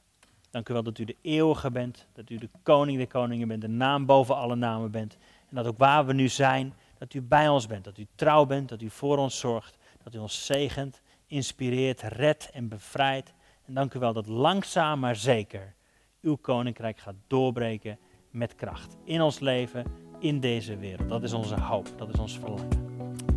Dank 0.50 0.70
u 0.70 0.74
wel 0.74 0.84
dat 0.84 0.98
u 0.98 1.04
de 1.04 1.16
eeuwige 1.22 1.72
bent, 1.72 2.08
dat 2.14 2.30
u 2.30 2.38
de 2.38 2.50
koning 2.64 2.98
der 2.98 3.08
koningen 3.08 3.48
bent, 3.48 3.62
de 3.62 3.68
naam 3.68 4.06
boven 4.06 4.36
alle 4.36 4.56
namen 4.56 4.92
bent. 4.92 5.18
En 5.50 5.56
dat 5.56 5.68
ook 5.68 5.78
waar 5.78 6.06
we 6.06 6.14
nu 6.14 6.30
zijn, 6.30 6.74
dat 6.98 7.14
u 7.14 7.22
bij 7.22 7.50
ons 7.50 7.68
bent, 7.68 7.84
dat 7.84 7.98
u 7.98 8.08
trouw 8.16 8.46
bent, 8.46 8.70
dat 8.70 8.82
u 8.82 8.90
voor 8.90 9.18
ons 9.18 9.40
zorgt, 9.40 9.78
dat 10.04 10.14
u 10.14 10.18
ons 10.18 10.46
zegent, 10.46 11.02
inspireert, 11.28 12.02
redt 12.02 12.50
en 12.50 12.68
bevrijdt. 12.68 13.34
En 13.66 13.74
dank 13.74 13.94
u 13.94 14.00
wel 14.00 14.14
dat 14.14 14.28
langzaam 14.28 15.00
maar 15.00 15.16
zeker 15.16 15.74
uw 16.22 16.36
koninkrijk 16.36 17.00
gaat 17.00 17.16
doorbreken 17.28 18.00
met 18.30 18.56
kracht 18.56 18.98
in 19.04 19.22
ons 19.22 19.40
leven 19.40 19.86
in 20.20 20.40
deze 20.40 20.78
wereld. 20.78 21.10
Dat 21.10 21.24
is 21.24 21.34
onze 21.34 21.60
hoop, 21.60 21.88
dat 21.98 22.10
is 22.10 22.20
ons 22.20 22.40
verlangen. 22.40 22.70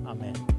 Amen. 0.04 0.55